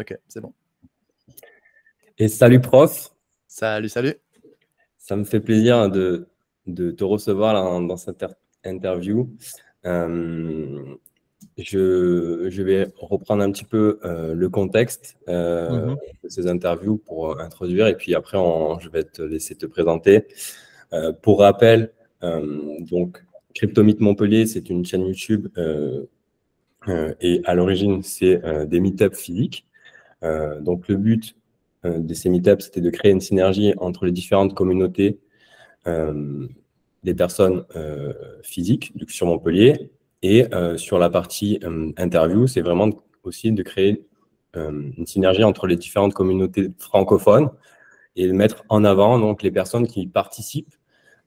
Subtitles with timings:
[0.00, 0.52] Ok, c'est bon.
[2.18, 3.14] Et salut prof.
[3.46, 4.14] Salut, salut.
[4.98, 6.28] Ça me fait plaisir de,
[6.66, 8.24] de te recevoir dans cette
[8.64, 9.28] interview.
[9.86, 10.96] Euh,
[11.58, 15.96] je, je, vais reprendre un petit peu euh, le contexte euh, mhm.
[16.24, 18.38] de ces interviews pour introduire et puis après
[18.80, 20.26] je vais te laisser te présenter.
[21.22, 21.92] pour rappel,
[22.22, 23.22] donc
[23.54, 25.48] Cryptomite Montpellier, c'est une chaîne YouTube
[27.20, 29.66] et à l'origine c'est des meet-ups physiques.
[30.60, 31.36] Donc le but
[31.84, 35.18] de ces meet-ups c'était de créer une synergie entre les différentes communautés
[35.84, 37.64] des personnes
[38.42, 39.90] physiques sur Montpellier
[40.24, 42.88] et euh, sur la partie euh, interview, c'est vraiment
[43.24, 44.06] aussi de créer
[44.56, 47.50] euh, une synergie entre les différentes communautés francophones
[48.16, 50.74] et de mettre en avant donc les personnes qui participent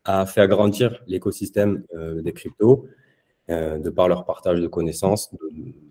[0.04, 2.88] à faire grandir l'écosystème des cryptos
[3.50, 5.30] de par leur partage de connaissances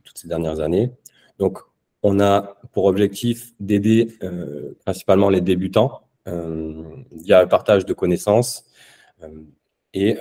[0.04, 0.90] toutes ces dernières années.
[1.38, 1.58] Donc,
[2.06, 4.18] on a pour objectif d'aider
[4.84, 8.64] principalement les débutants via le partage de connaissances
[9.94, 10.16] et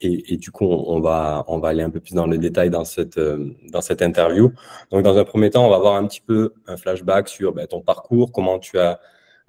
[0.00, 2.84] et, du coup, on va, on va aller un peu plus dans le détail dans
[2.84, 4.52] cette, euh, dans cette interview.
[4.92, 7.66] Donc, dans un premier temps, on va voir un petit peu un flashback sur ben,
[7.66, 9.00] ton parcours, comment tu as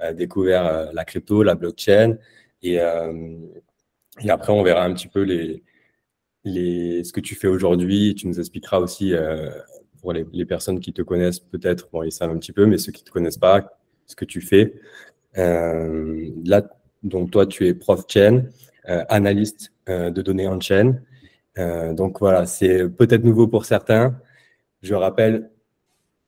[0.01, 2.17] euh, découvert euh, la crypto, la blockchain.
[2.63, 2.79] Et,
[4.21, 5.63] et après, on verra un petit peu les,
[6.43, 8.15] les, ce que tu fais aujourd'hui.
[8.15, 9.13] Tu nous expliqueras aussi,
[10.01, 12.91] pour les, personnes qui te connaissent, peut-être, bon, ils savent un petit peu, mais ceux
[12.91, 14.73] qui ne te connaissent pas, ce que tu fais.
[15.35, 16.69] là,
[17.03, 18.43] donc, toi, tu es prof chain,
[18.85, 21.01] analyste euh, de données en chaîne.
[21.57, 24.19] Euh, donc voilà, c'est peut-être nouveau pour certains.
[24.83, 25.49] Je rappelle,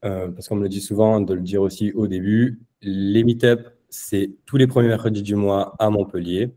[0.04, 3.70] euh, parce qu'on me le dit souvent, de le dire aussi au début, les meet-up,
[3.90, 6.52] c'est tous les premiers mercredis du mois à Montpellier.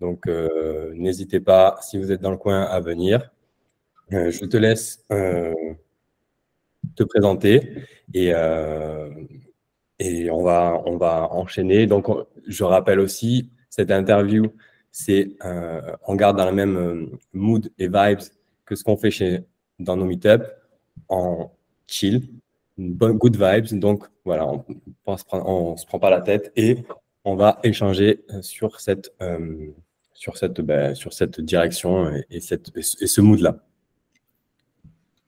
[0.00, 0.26] Donc
[0.94, 3.30] n'hésitez pas, si vous êtes dans le coin, à venir.
[4.10, 5.04] je te laisse
[6.94, 7.84] te présenter
[8.14, 8.32] et,
[9.98, 11.86] et on, va, on va enchaîner.
[11.86, 12.06] Donc,
[12.46, 14.46] je rappelle aussi, cette interview,
[14.90, 18.20] c'est euh, on garde dans la même euh, mood et vibes
[18.64, 19.40] que ce qu'on fait chez,
[19.78, 20.46] dans nos meet-up
[21.08, 21.52] en
[21.86, 22.22] chill,
[22.78, 23.78] bonne good vibes.
[23.78, 24.64] Donc voilà, on
[25.72, 26.78] ne se prend pas la tête et
[27.24, 29.12] on va échanger euh, sur cette,
[30.14, 33.58] sur cette, ben, sur cette direction et, cette, et ce mood-là.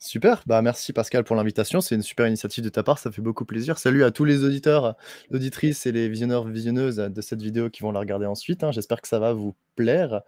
[0.00, 3.20] Super, bah merci Pascal pour l'invitation, c'est une super initiative de ta part, ça fait
[3.20, 3.78] beaucoup plaisir.
[3.78, 4.94] Salut à tous les auditeurs,
[5.32, 8.62] auditrices et les visionneurs, visionneuses de cette vidéo qui vont la regarder ensuite.
[8.62, 8.70] Hein.
[8.70, 10.22] J'espère que ça va vous plaire.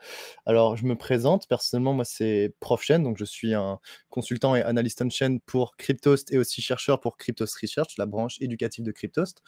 [0.44, 4.62] Alors, je me présente, personnellement, moi c'est Prof Chain, donc je suis un consultant et
[4.62, 8.90] analyste en chaîne pour Cryptost et aussi chercheur pour Cryptost Research, la branche éducative de
[8.90, 9.40] Cryptost.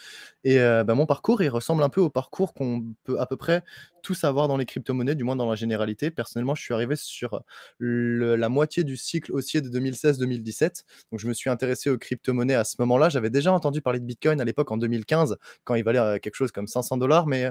[0.44, 3.36] Et euh, bah, mon parcours, il ressemble un peu au parcours qu'on peut à peu
[3.36, 3.64] près
[4.02, 6.10] tous avoir dans les crypto-monnaies, du moins dans la généralité.
[6.10, 7.42] Personnellement, je suis arrivé sur
[7.80, 10.84] la moitié du cycle haussier de 2016-2017.
[11.10, 13.08] Donc, je me suis intéressé aux crypto-monnaies à ce moment-là.
[13.08, 16.34] J'avais déjà entendu parler de Bitcoin à l'époque en 2015, quand il valait euh, quelque
[16.34, 17.50] chose comme 500 dollars, mais euh,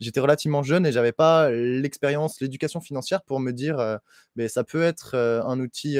[0.00, 3.98] j'étais relativement jeune et j'avais pas l'expérience, l'éducation financière pour me dire, mais euh,
[4.36, 5.98] ben, ça peut être un outil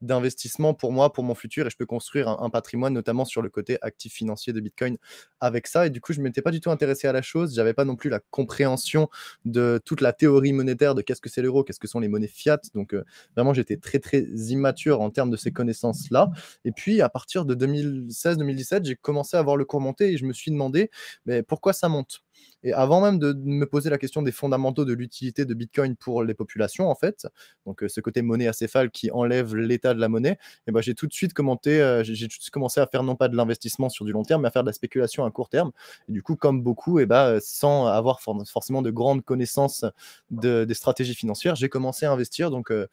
[0.00, 3.48] d'investissement pour moi, pour mon futur, et je peux construire un, patrimoine, notamment sur le
[3.48, 4.96] côté actif financier de Bitcoin
[5.40, 5.86] avec ça.
[5.86, 7.54] Et du coup, je ne m'étais pas du tout intéressé à la chose.
[7.54, 9.08] J'avais pas non plus la compréhension
[9.44, 12.26] de toute la théorie monétaire de qu'est-ce que c'est l'euro, qu'est-ce que sont les monnaies
[12.26, 12.60] fiat.
[12.74, 13.04] Donc, euh,
[13.36, 16.30] vraiment, j'étais très, très immature en termes de ces connaissances-là.
[16.64, 20.24] Et puis, à partir de 2016-2017, j'ai commencé à voir le cours monter et je
[20.24, 20.90] me suis demandé
[21.26, 22.22] mais pourquoi ça monte?
[22.62, 26.22] Et avant même de me poser la question des fondamentaux de l'utilité de Bitcoin pour
[26.22, 27.26] les populations, en fait,
[27.66, 30.36] donc euh, ce côté monnaie acéphale qui enlève l'état de la monnaie, et
[30.68, 33.02] eh ben, j'ai tout de suite commenté, euh, j'ai tout de suite commencé à faire
[33.02, 35.30] non pas de l'investissement sur du long terme, mais à faire de la spéculation à
[35.30, 35.72] court terme.
[36.08, 39.84] Et du coup, comme beaucoup, et eh ben, sans avoir forcément de grandes connaissances
[40.30, 42.50] de, des stratégies financières, j'ai commencé à investir.
[42.50, 42.86] Donc, euh,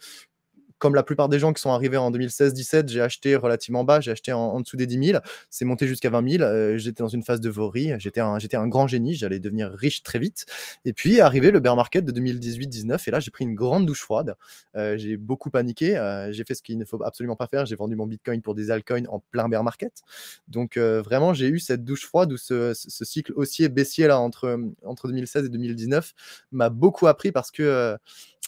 [0.80, 4.12] comme la plupart des gens qui sont arrivés en 2016-17, j'ai acheté relativement bas, j'ai
[4.12, 6.44] acheté en, dessous des 10 000, c'est monté jusqu'à 20 000.
[6.44, 10.20] Euh, j'étais dans une phase de vorie, j'étais un, grand génie, j'allais devenir riche très
[10.20, 10.46] vite.
[10.86, 14.02] Et puis arrivé le bear market de 2018-19, et là j'ai pris une grande douche
[14.02, 14.36] froide.
[14.76, 17.76] Euh, j'ai beaucoup paniqué, euh, j'ai fait ce qu'il ne faut absolument pas faire, j'ai
[17.76, 20.02] vendu mon bitcoin pour des altcoins en plein bear market.
[20.48, 25.46] Donc vraiment, j'ai eu cette douche froide où ce, cycle haussier baissier là entre 2016
[25.46, 26.14] et 2019
[26.52, 27.98] m'a beaucoup appris parce que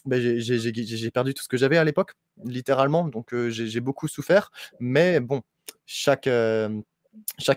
[0.05, 2.13] bah, j'ai perdu tout ce que j'avais à l'époque,
[2.43, 3.07] littéralement.
[3.07, 4.51] Donc, j'ai beaucoup souffert.
[4.79, 5.41] Mais bon,
[5.85, 6.27] chaque,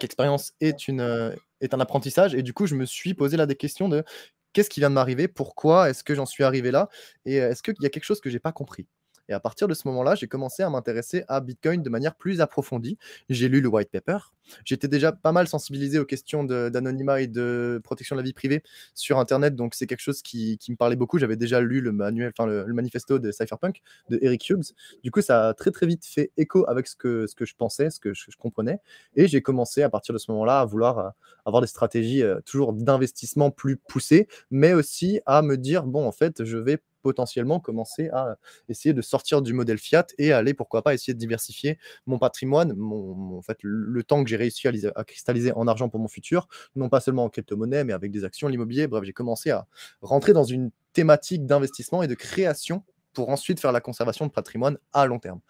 [0.01, 2.35] expérience est un apprentissage.
[2.35, 4.05] Et du coup, je me suis posé là des questions de
[4.53, 5.29] qu'est-ce qui vient de m'arriver?
[5.29, 6.89] Pourquoi est-ce que j'en suis arrivé là?
[7.25, 8.87] Et est-ce qu'il y a quelque chose que j'ai pas compris?
[9.29, 12.41] Et à partir de ce moment-là, j'ai commencé à m'intéresser à Bitcoin de manière plus
[12.41, 12.99] approfondie.
[13.29, 14.19] J'ai lu le white paper.
[14.65, 18.63] J'étais déjà pas mal sensibilisé aux questions d'anonymat et de protection de la vie privée
[18.95, 21.19] sur Internet, donc c'est quelque chose qui, me parlait beaucoup.
[21.19, 24.75] J'avais déjà lu le manuel, enfin le, manifesto de Cypherpunk de Eric Hughes.
[25.03, 27.55] Du coup, ça a très très vite fait écho avec ce que, ce que je
[27.55, 28.79] pensais, ce que je, comprenais.
[29.15, 31.09] Et j'ai commencé à partir de ce moment-là à vouloir euh,
[31.45, 36.13] avoir des stratégies euh, toujours d'investissement plus poussées, mais aussi à me dire, bon, en
[36.13, 38.37] fait, je vais potentiellement commencer à
[38.69, 42.75] essayer de sortir du modèle fiat et aller, pourquoi pas, essayer de diversifier mon patrimoine,
[42.81, 46.89] en fait, le temps que j'ai réussi à, cristalliser en argent pour mon futur, non
[46.89, 48.87] pas seulement en crypto-monnaie, mais avec des actions, l'immobilier.
[48.87, 49.67] Bref, j'ai commencé à
[50.01, 54.79] rentrer dans une thématique d'investissement et de création pour ensuite faire la conservation de patrimoine
[54.93, 55.41] à long terme.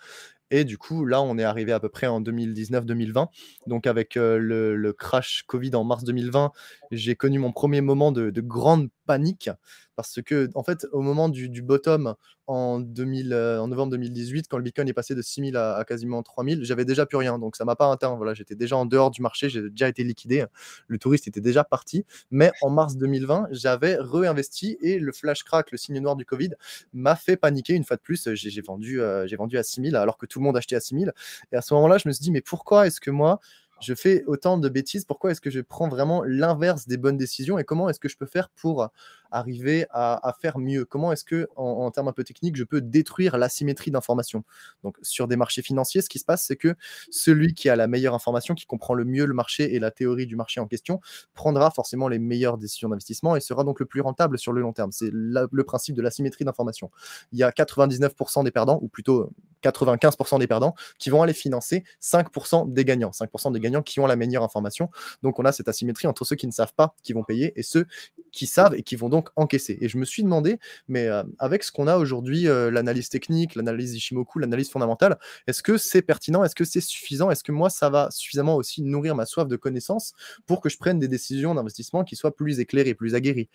[0.50, 3.28] Et du coup, là, on est arrivé à peu près en 2019-2020.
[3.66, 6.52] Donc, avec euh, le, crash Covid en mars 2020,
[6.90, 9.48] j'ai connu mon premier moment de grande panique
[9.96, 12.14] parce que, en fait, au moment du, bottom
[12.46, 15.84] en, 2000, euh, en novembre 2018, quand le Bitcoin est passé de 6000 à, à
[15.84, 17.38] quasiment 3000, j'avais déjà plus rien.
[17.38, 18.14] Donc, ça m'a pas atteint.
[18.16, 20.44] Voilà, j'étais déjà en dehors du marché, j'ai déjà été liquidé.
[20.86, 22.04] Le touriste était déjà parti.
[22.30, 26.50] Mais en mars 2020, j'avais réinvesti et le flash crack, le signe noir du Covid,
[26.92, 28.28] m'a fait paniquer une fois de plus.
[28.34, 31.12] J'ai vendu, euh, j'ai vendu à 6000 alors que tout le monde achetait à 6000.
[31.52, 33.40] Et à ce moment-là, je me suis dit, mais pourquoi est-ce que moi,
[33.82, 37.58] je fais autant de bêtises Pourquoi est-ce que je prends vraiment l'inverse des bonnes décisions
[37.58, 38.88] Et comment est-ce que je peux faire pour
[39.30, 40.84] arriver à, faire mieux?
[40.84, 44.44] Comment est-ce que, en, termes un peu techniques, je peux détruire l'asymétrie d'information
[44.84, 46.74] Donc, sur des marchés financiers, ce qui se passe, c'est que
[47.10, 50.26] celui qui a la meilleure information, qui comprend le mieux le marché et la théorie
[50.26, 51.00] du marché en question,
[51.34, 54.72] prendra forcément les meilleures décisions d'investissement et sera donc le plus rentable sur le long
[54.72, 54.92] terme.
[54.92, 56.90] C'est le principe de l'asymétrie d'information.
[57.32, 59.30] Il y a 99% des perdants, ou plutôt
[59.62, 63.10] 95% des perdants, qui vont aller financer 5% des gagnants.
[63.10, 64.90] 5% des gagnants qui ont la meilleure information.
[65.22, 67.62] Donc, on a cette asymétrie entre ceux qui ne savent pas, qui vont payer, et
[67.62, 67.86] ceux
[68.32, 69.78] qui savent et qui vont donc encaisser.
[69.80, 73.54] Et je me suis demandé, mais euh, avec ce qu'on a aujourd'hui, euh, l'analyse technique,
[73.54, 76.42] l'analyse Ishimoku, l'analyse fondamentale, est-ce que c'est pertinent?
[76.44, 77.30] Est-ce que c'est suffisant?
[77.30, 80.12] Est-ce que moi, ça va suffisamment aussi nourrir ma soif de connaissances
[80.46, 83.48] pour que je prenne des décisions d'investissement qui soient plus éclairées, plus aguerries?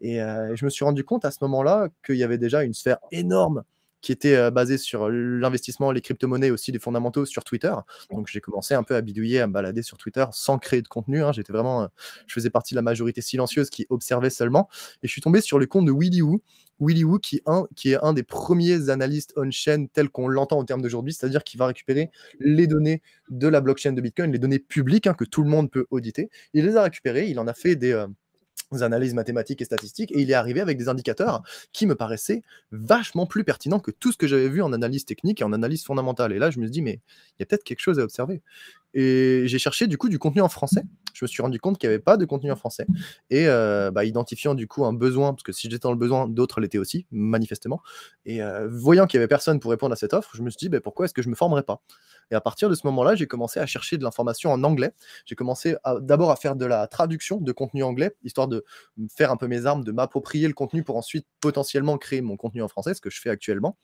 [0.00, 2.74] Et, euh, je me suis rendu compte à ce moment-là qu'il y avait déjà une
[2.74, 3.64] sphère énorme
[4.00, 7.72] qui était euh, basé sur l'investissement, les crypto-monnaies, aussi des fondamentaux sur Twitter.
[8.10, 10.88] Donc j'ai commencé un peu à bidouiller, à me balader sur Twitter sans créer de
[10.88, 11.22] contenu.
[11.22, 11.32] Hein.
[11.32, 11.86] J'étais vraiment, euh,
[12.26, 14.68] je faisais partie de la majorité silencieuse qui observait seulement.
[15.02, 16.42] Et je suis tombé sur le compte de Willy Woo.
[16.80, 20.64] Willy Woo, qui, un, qui est un des premiers analystes on-chain tel qu'on l'entend au
[20.64, 24.58] terme d'aujourd'hui, c'est-à-dire qu'il va récupérer les données de la blockchain de Bitcoin, les données
[24.58, 26.30] publiques hein, que tout le monde peut auditer.
[26.54, 28.06] Il les a récupérées, il en a fait des, euh,
[28.82, 33.26] analyses mathématiques et statistiques, et il est arrivé avec des indicateurs qui me paraissaient vachement
[33.26, 36.32] plus pertinents que tout ce que j'avais vu en analyse technique et en analyse fondamentale.
[36.32, 37.00] Et là, je me suis dit, mais
[37.38, 38.42] il y a peut-être quelque chose à observer.
[38.94, 40.82] Et j'ai cherché du coup du contenu en français.
[41.14, 42.86] Je me suis rendu compte qu'il n'y avait pas de contenu en français.
[43.30, 46.28] Et euh, bah, identifiant du coup un besoin, parce que si j'étais dans le besoin,
[46.28, 47.82] d'autres l'étaient aussi, manifestement.
[48.24, 50.58] Et euh, voyant qu'il n'y avait personne pour répondre à cette offre, je me suis
[50.58, 51.82] dit, bah, pourquoi est-ce que je ne me formerais pas?
[52.30, 54.92] Et à partir de ce moment-là, j'ai commencé à chercher de l'information en anglais.
[55.26, 58.64] J'ai commencé d'abord à faire de la traduction de contenu anglais, histoire de
[59.14, 62.62] faire un peu mes armes, de m'approprier le contenu pour ensuite potentiellement créer mon contenu
[62.62, 63.76] en français, ce que je fais actuellement.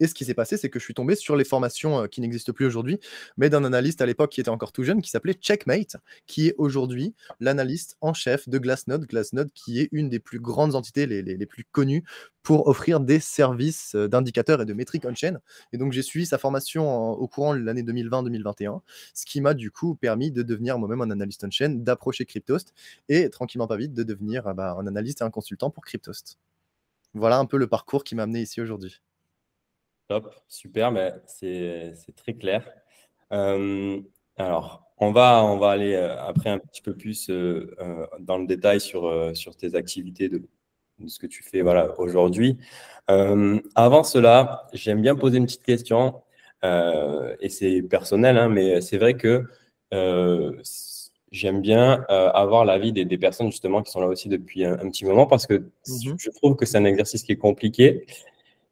[0.00, 2.20] Et ce qui s'est passé, c'est que je suis tombé sur les formations euh, qui
[2.20, 2.98] n'existent plus aujourd'hui,
[3.36, 6.54] mais d'un analyste à l'époque qui était encore tout jeune, qui s'appelait Checkmate, qui est
[6.58, 9.06] aujourd'hui l'analyste en chef de Glassnode.
[9.06, 12.04] Glassnode, qui est une des plus grandes entités, les, plus connues,
[12.42, 15.38] pour offrir des services euh, d'indicateurs et de métriques on-chain.
[15.72, 18.80] Et donc, j'ai suivi sa formation au courant de l'année 2020-2021,
[19.14, 22.74] ce qui m'a du coup permis de devenir moi-même un analyste on-chain, d'approcher Cryptost
[23.08, 26.38] et tranquillement pas vite de devenir euh, bah, un analyste et un consultant pour Cryptost.
[27.14, 29.00] Voilà un peu le parcours qui m'a amené ici aujourd'hui.
[30.08, 32.68] Top, super, mais c'est très clair.
[33.32, 34.00] Euh,
[34.36, 37.74] alors, on va, on va aller euh, après un petit peu plus euh,
[38.20, 40.42] dans le détail sur, sur tes activités, de,
[41.06, 42.58] ce que tu fais voilà, aujourd'hui.
[43.08, 46.22] avant cela, j'aime bien poser une petite question,
[46.62, 49.46] et c'est personnel, hein, mais c'est vrai que
[51.32, 55.04] j'aime bien avoir l'avis des, des, personnes justement qui sont là aussi depuis un, petit
[55.06, 58.06] moment parce que mmh je trouve que c'est un exercice qui est compliqué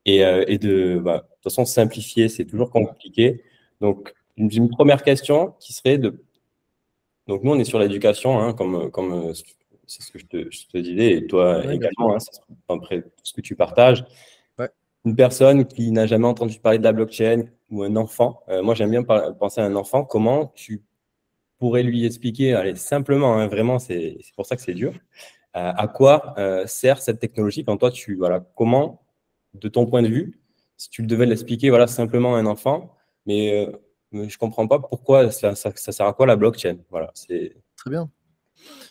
[0.04, 3.42] et, euh, et de, bah, de toute façon, simplifier, c'est toujours compliqué.
[3.80, 6.22] Donc, une, première question qui serait de.
[7.28, 9.32] Donc, nous, on est sur l'éducation, hein, comme, comme euh,
[9.86, 12.18] c'est ce que je te, je te, disais, et toi également, hein,
[13.22, 14.04] ce que tu partages.
[14.58, 14.70] Ouais.
[15.04, 18.74] Une personne qui n'a jamais entendu parler de la blockchain ou un enfant, euh, moi
[18.74, 20.82] j'aime bien penser à un enfant, comment tu
[21.58, 24.94] pourrais lui expliquer, allez, simplement, hein, vraiment, c'est pour ça que c'est dur,
[25.54, 26.34] à quoi
[26.66, 29.02] sert cette technologie quand toi tu, voilà, comment
[29.54, 30.40] de ton point de vue,
[30.76, 32.94] si tu devais l'expliquer voilà, simplement à un enfant,
[33.26, 33.72] mais, euh,
[34.12, 36.78] je ne comprends pas pourquoi ça, sert à quoi la blockchain.
[36.90, 37.56] Voilà, c'est...
[37.76, 38.10] Très bien.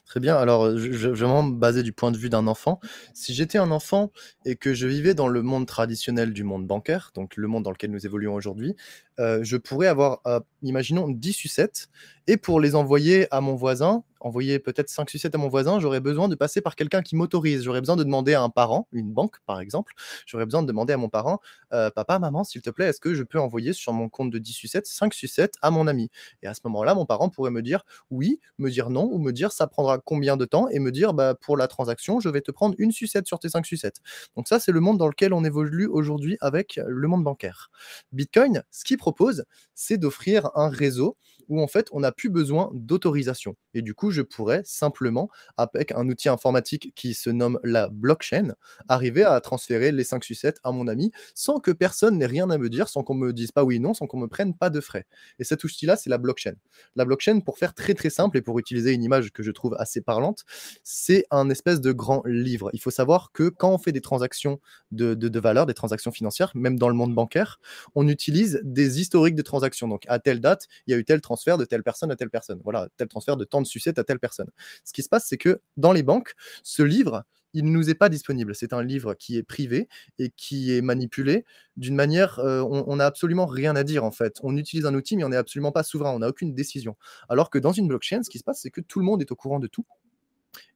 [0.05, 0.35] Très bien.
[0.35, 2.79] Alors, je, je, vais vraiment me baser du point de vue d'un enfant.
[3.13, 4.11] Si j'étais un enfant
[4.45, 7.71] et que je vivais dans le monde traditionnel du monde bancaire, donc le monde dans
[7.71, 8.75] lequel nous évoluons aujourd'hui,
[9.19, 11.89] euh, je pourrais avoir, euh, imaginons, 10 sucettes,
[12.27, 15.99] et pour les envoyer à mon voisin, envoyer peut-être 5 sucettes à mon voisin, j'aurais
[15.99, 17.63] besoin de passer par quelqu'un qui m'autorise.
[17.63, 19.93] J'aurais besoin de demander à un parent, une banque par exemple,
[20.25, 21.39] j'aurais besoin de demander à mon parent,
[21.73, 24.37] euh, papa, maman, s'il te plaît, est-ce que je peux envoyer sur mon compte de
[24.37, 26.09] 10 sucettes 5 sucettes à mon ami?
[26.43, 29.31] Et à ce moment-là, mon parent pourrait me dire oui, me dire non, ou me
[29.31, 32.41] dire ça prendra combien de temps, et me dire bah, pour la transaction, je vais
[32.41, 34.01] te prendre une sucette sur tes 5 sucettes.
[34.35, 37.71] Donc ça, c'est le monde dans lequel on évolue aujourd'hui avec le monde bancaire.
[38.11, 41.17] Bitcoin, ce qui propose, c'est d'offrir un réseau
[41.49, 43.55] où en fait on n'a plus besoin d'autorisation.
[43.73, 48.53] Et du coup, je pourrais simplement, avec un outil informatique qui se nomme la blockchain,
[48.87, 52.57] arriver à transférer les 5 sucettes à mon ami sans que personne n'ait rien à
[52.57, 54.81] me dire, sans qu'on me dise pas oui, non, sans qu'on me prenne pas de
[54.81, 55.05] frais.
[55.39, 56.53] Et cet outil-là, c'est la blockchain.
[56.95, 59.75] La blockchain, pour faire très très simple et pour utiliser une image que je trouve
[59.79, 60.43] assez parlante,
[60.83, 62.69] c'est un espèce de grand livre.
[62.73, 64.59] Il faut savoir que quand on fait des transactions
[64.91, 67.59] de, de, valeur, des transactions financières, même dans le monde bancaire,
[67.95, 69.87] on utilise des historiques de transactions.
[69.87, 72.29] Donc à telle date, il y a eu tel transfert de telle personne à telle
[72.29, 72.59] personne.
[72.63, 74.49] Voilà, tel transfert de tant de sucettes à telle personne.
[74.83, 77.95] Ce qui se passe, c'est que dans les banques, ce livre, il ne nous est
[77.95, 78.55] pas disponible.
[78.55, 79.89] C'est un livre qui est privé
[80.19, 81.45] et qui est manipulé
[81.77, 84.37] d'une manière, euh, on n'a absolument rien à dire en fait.
[84.43, 86.95] On utilise un outil, mais on n'est absolument pas souverain, on n'a aucune décision.
[87.29, 89.31] Alors que dans une blockchain, ce qui se passe, c'est que tout le monde est
[89.31, 89.85] au courant de tout.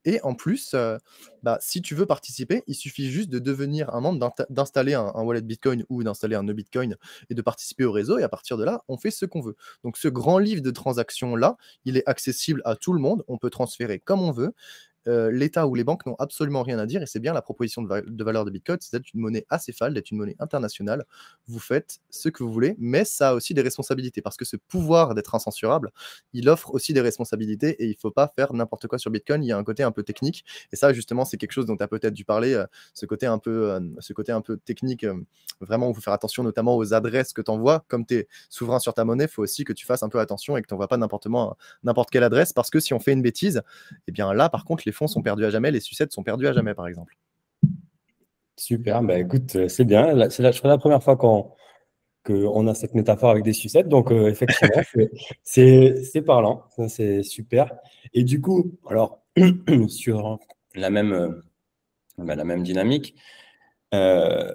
[0.05, 0.97] Et en plus, euh,
[1.43, 5.41] bah, si tu veux participer, il suffit juste de devenir un membre, d'installer un, wallet
[5.41, 6.95] Bitcoin ou d'installer un no Bitcoin
[7.29, 8.19] et de participer au réseau.
[8.19, 9.55] Et à partir de là, on fait ce qu'on veut.
[9.83, 13.23] Donc ce grand livre de transactions-là, il est accessible à tout le monde.
[13.27, 14.53] On peut transférer comme on veut.
[15.07, 17.81] Euh, l'État ou les banques n'ont absolument rien à dire et c'est bien la proposition
[17.81, 21.05] de, valeur de Bitcoin, c'est d'être une monnaie acéphale, d'être une monnaie internationale.
[21.47, 24.55] Vous faites ce que vous voulez, mais ça a aussi des responsabilités parce que ce
[24.55, 25.91] pouvoir d'être incensurable,
[26.33, 29.43] il offre aussi des responsabilités et il ne faut pas faire n'importe quoi sur Bitcoin.
[29.43, 31.77] Il y a un côté un peu technique et ça, justement, c'est quelque chose dont
[31.77, 34.57] tu as peut-être dû parler, euh, ce, côté un peu, euh, ce côté un peu
[34.57, 35.05] technique.
[35.61, 37.85] vraiment, il faut faire attention notamment aux adresses que tu envoies.
[37.87, 40.19] Comme tu es souverain sur ta monnaie, il faut aussi que tu fasses un peu
[40.19, 43.21] attention et que tu n'envoies pas n'importe quelle adresse parce que si on fait une
[43.21, 46.11] bêtise, et eh bien là, par contre, les fonds sont perdus à jamais, les sucettes
[46.11, 47.15] sont perdues à jamais, par exemple.
[48.57, 50.29] Super, bah écoute, euh, c'est bien.
[50.29, 51.51] C'est la, la première fois qu'on
[52.25, 53.87] qu'on a cette métaphore avec des sucettes.
[53.87, 54.81] Donc, euh, effectivement,
[55.43, 56.63] c'est parlant.
[56.87, 57.71] C'est super.
[58.13, 59.21] Et du coup, alors,
[59.87, 60.39] sur
[60.73, 61.29] la même, euh,
[62.17, 63.15] bah, la même dynamique,
[63.93, 64.53] euh,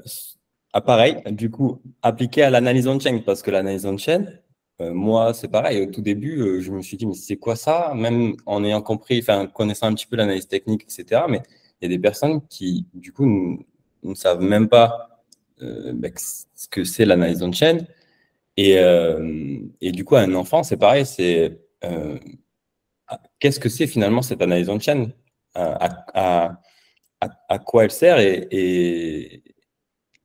[0.84, 4.26] pareil, du coup, appliqué à l'analyse on-chain, parce que l'analyse on-chain,
[4.80, 5.82] euh, moi, c'est pareil.
[5.82, 7.92] Au tout début, euh, je me suis dit, mais c'est quoi ça?
[7.94, 11.22] Même en ayant compris, enfin, connaissant un petit peu l'analyse technique, etc.
[11.28, 11.42] Mais
[11.80, 13.64] il y a des personnes qui, du coup,
[14.02, 15.22] ne savent même pas
[15.62, 17.78] euh, bah, ce que c'est l'analyse on-chain.
[18.56, 18.72] Et,
[19.80, 21.06] et, du coup, un enfant, c'est pareil.
[21.06, 21.60] C'est
[23.38, 25.12] qu'est-ce que c'est finalement cette analyse on-chain?
[25.54, 26.60] À,
[27.22, 29.42] à, quoi elle sert et, et,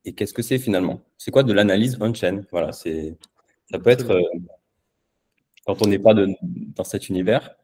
[0.05, 1.01] et qu'est-ce que c'est finalement?
[1.17, 2.41] C'est quoi de l'analyse on-chain?
[2.51, 3.17] Voilà, c'est
[3.71, 4.21] ça peut être, euh,
[5.65, 7.55] quand on n'est pas dans cet univers,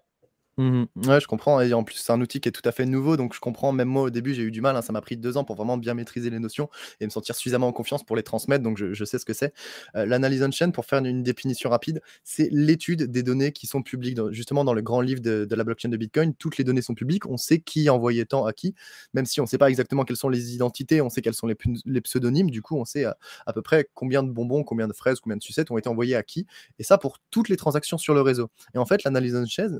[0.58, 2.86] Mmh ouais, je comprends et en plus, c'est un outil qui est tout à fait
[2.86, 3.72] nouveau, donc je comprends.
[3.72, 5.55] Même moi, au début, j'ai eu du mal, hein, ça m'a pris deux ans pour
[5.55, 8.77] vraiment bien maîtriser les notions et me sentir suffisamment en confiance pour les transmettre, donc
[8.77, 9.53] je je sais ce que c'est.
[9.96, 14.20] Euh, l'analyse on-chain, pour faire une définition rapide, c'est l'étude des données qui sont publiques
[14.31, 17.25] justement dans le grand livre de la blockchain de Bitcoin, toutes les données sont publiques.
[17.27, 18.75] On sait qui a envoyé tant à qui,
[19.13, 21.48] même si on ne sait pas exactement quelles sont les identités, on sait quels sont
[21.48, 22.50] les pseudonymes.
[22.51, 25.38] Du coup, on sait, à à peu près combien de bonbons, combien de fraises, combien
[25.38, 26.46] de sucettes ont été envoyés à qui
[26.79, 29.79] et ça pour toutes les transactions sur le réseau et en fait, l'analyse on-chain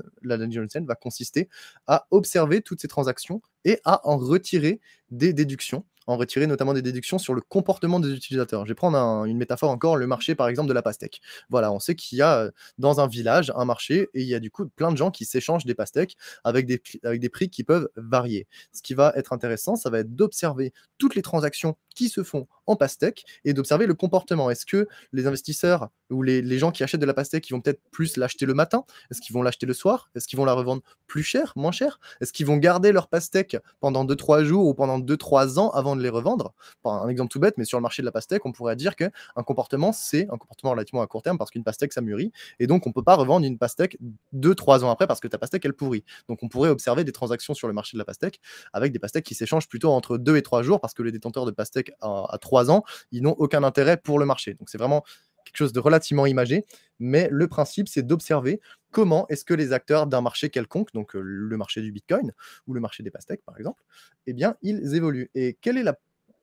[0.86, 1.48] va consister
[1.86, 6.82] à observer toutes ces transactions et à en retirer des déductions en retirer notamment des
[6.82, 8.64] déductions sur le comportement des utilisateurs.
[8.64, 11.20] Je vais prendre une métaphore encore, le marché par exemple de la pastèque.
[11.48, 14.34] Voilà, on sait qu'il y a euh, dans un village un marché et il y
[14.34, 17.50] a du coup plein de gens qui s'échangent des pastèques avec des, avec des prix
[17.50, 18.46] qui peuvent varier.
[18.72, 22.46] Ce qui va être intéressant, ça va être d'observer toutes les transactions qui se font
[22.66, 24.50] en pastèque et d'observer le comportement.
[24.50, 27.80] Est-ce que les investisseurs ou les, gens qui achètent de la pastèque, ils vont peut-être
[27.90, 28.84] plus l'acheter le matin?
[29.10, 30.10] Est-ce qu'ils vont l'acheter le soir?
[30.14, 31.98] Est-ce qu'ils vont la revendre plus cher, moins cher?
[32.20, 36.02] Est-ce qu'ils vont garder leur pastèque pendant 2-3 jours ou pendant 2-3 ans avant de
[36.02, 36.54] les revendre?
[36.84, 39.10] Un exemple tout bête, mais sur le marché de la pastèque, on pourrait dire qu'un
[39.44, 42.32] comportement, c'est un comportement relativement à court terme parce qu'une pastèque, ça mûrit.
[42.60, 43.96] Et donc, on ne peut pas revendre une pastèque
[44.34, 46.04] 2-3 ans après parce que ta pastèque, elle pourrit.
[46.28, 48.40] Donc, on pourrait observer des transactions sur le marché de la pastèque
[48.72, 51.46] avec des pastèques qui s'échangent plutôt entre 2 et 3 jours parce que les détenteurs
[51.46, 54.54] de pastèques à, à 3 ans, ils n'ont aucun intérêt pour le marché.
[54.54, 55.02] Donc, c'est vraiment
[55.44, 56.64] quelque chose de relativement imagé,
[56.98, 61.56] mais le principe, c'est d'observer comment est-ce que les acteurs d'un marché quelconque, donc le
[61.56, 62.32] marché du Bitcoin
[62.66, 63.82] ou le marché des pastèques par exemple,
[64.26, 65.30] eh bien, ils évoluent.
[65.34, 65.98] Et quelle est la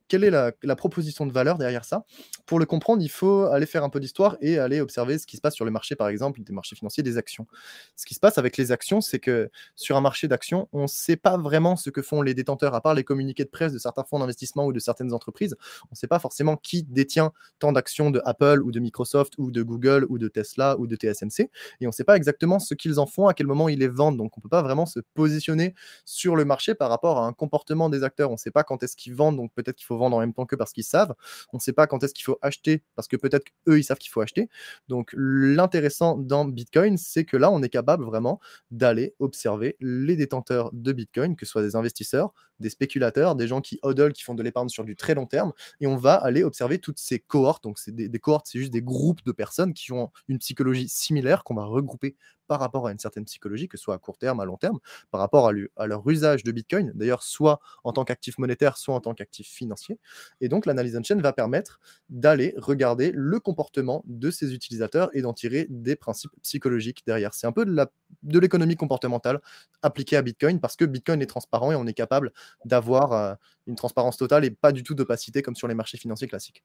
[0.09, 2.03] quelle est la, proposition de valeur derrière ça?
[2.45, 5.37] Pour le comprendre, il faut aller faire un peu d'histoire et aller observer ce qui
[5.37, 7.47] se passe sur le marché, par exemple, des marchés financiers, des actions.
[7.95, 10.87] Ce qui se passe avec les actions, c'est que sur un marché d'actions, on ne
[10.87, 13.77] sait pas vraiment ce que font les détenteurs, à part les communiqués de presse de
[13.77, 15.55] certains fonds d'investissement ou de certaines entreprises.
[15.85, 19.51] On ne sait pas forcément qui détient tant d'actions de Apple ou de Microsoft ou
[19.51, 21.51] de Google ou de Tesla ou de TSMC.
[21.81, 23.87] Et on ne sait pas exactement ce qu'ils en font, à quel moment ils les
[23.87, 24.17] vendent.
[24.17, 27.33] Donc on ne peut pas vraiment se positionner sur le marché par rapport à un
[27.33, 28.29] comportement des acteurs.
[28.29, 30.45] On ne sait pas quand est-ce qu'ils vendent, donc peut-être qu'il faut en même temps
[30.45, 31.13] que parce qu'ils savent.
[31.53, 33.97] On ne sait pas quand est-ce qu'il faut acheter, parce que peut-être qu'eux, ils savent
[33.97, 34.49] qu'il faut acheter.
[34.87, 38.39] Donc l'intéressant dans Bitcoin, c'est que là, on est capable vraiment
[38.71, 43.61] d'aller observer les détenteurs de Bitcoin, que ce soit des investisseurs, des spéculateurs, des gens
[43.61, 46.43] qui hodl, qui font de l'épargne sur du très long terme, et on va aller
[46.43, 47.63] observer toutes ces cohortes.
[47.63, 51.43] Donc c'est des cohortes, c'est juste des groupes de personnes qui ont une psychologie similaire
[51.43, 52.15] qu'on va regrouper
[52.49, 54.79] par rapport à une certaine psychologie, que ce soit à court terme, à long terme,
[55.11, 58.99] par rapport à, leur usage de Bitcoin, d'ailleurs soit en tant qu'actif monétaire, soit en
[58.99, 59.99] tant qu'actif financier.
[60.41, 61.79] Et donc l'analyse on-chain va permettre
[62.09, 67.35] d'aller regarder le comportement de ces utilisateurs et d'en tirer des principes psychologiques derrière.
[67.35, 69.39] C'est un peu de l'économie comportementale
[69.83, 72.33] appliquée à Bitcoin parce que Bitcoin est transparent et on est capable
[72.65, 73.35] d'avoir euh,
[73.67, 76.63] une transparence totale et pas du tout d'opacité comme sur les marchés financiers classiques.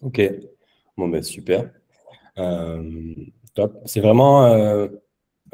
[0.00, 0.22] Ok,
[0.96, 1.70] bon ben super.
[2.38, 3.14] Euh,
[3.84, 4.88] c'est vraiment, euh,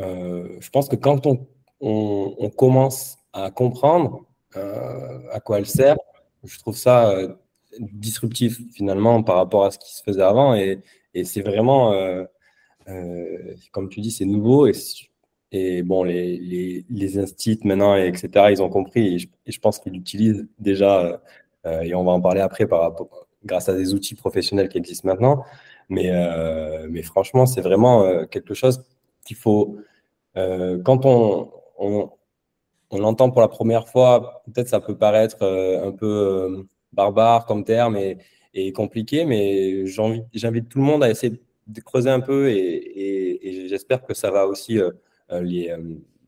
[0.01, 4.27] euh, je pense que quand on, commence à comprendre
[4.57, 5.97] euh, à quoi elle sert,
[6.45, 7.15] je trouve ça
[7.79, 10.55] disruptif finalement par rapport à ce qui se faisait avant.
[10.55, 10.81] Et,
[11.25, 11.93] c'est vraiment,
[13.73, 14.69] comme tu dis, c'est nouveau.
[15.53, 19.15] Et, bon, les, les, instituts maintenant, etc., ils ont compris.
[19.47, 21.21] Et je, pense qu'ils l'utilisent déjà.
[21.65, 22.67] et on va en parler après
[23.45, 25.45] grâce à des outils professionnels qui existent maintenant.
[25.91, 28.85] Mais, euh, mais franchement, c'est vraiment euh, quelque chose
[29.25, 29.77] qu'il faut.
[30.37, 32.11] Euh, quand on, on,
[32.91, 37.97] on l'entend pour la première fois, peut-être ça peut paraître un peu barbare comme terme
[37.97, 44.03] et, compliqué, mais j'invite tout le monde à essayer de creuser un peu et, j'espère
[44.05, 44.81] que ça va aussi
[45.31, 45.75] les,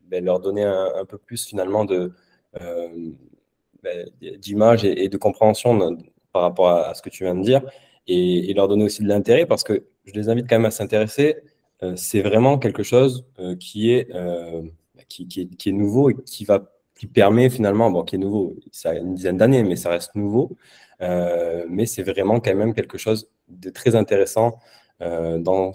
[0.07, 2.13] ben, leur donner un, peu plus finalement de
[2.53, 5.97] ben, d'image et, de compréhension
[6.31, 7.61] par rapport à, ce que tu viens de dire
[8.07, 11.37] et, leur donner aussi de l'intérêt parce que je les invite quand même à s'intéresser.
[11.81, 14.63] Euh, c'est vraiment quelque chose euh, qui, est, euh,
[15.09, 18.55] qui, est, qui, est, nouveau et qui, va, qui permet finalement, bon, qui est nouveau,
[18.71, 20.57] ça a une dizaine d'années, mais ça reste nouveau.
[20.99, 24.59] mais c'est vraiment quand même quelque chose de très intéressant
[24.99, 25.73] dans,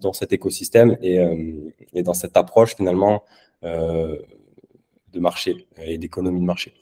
[0.00, 1.18] dans cet écosystème et,
[1.94, 3.24] et, dans cette approche finalement
[3.62, 6.74] de marché et d'économie de marché.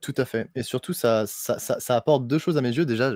[0.00, 0.48] Tout à fait.
[0.54, 2.86] Et surtout, ça, ça, apporte deux choses à mes yeux.
[2.86, 3.12] Déjà,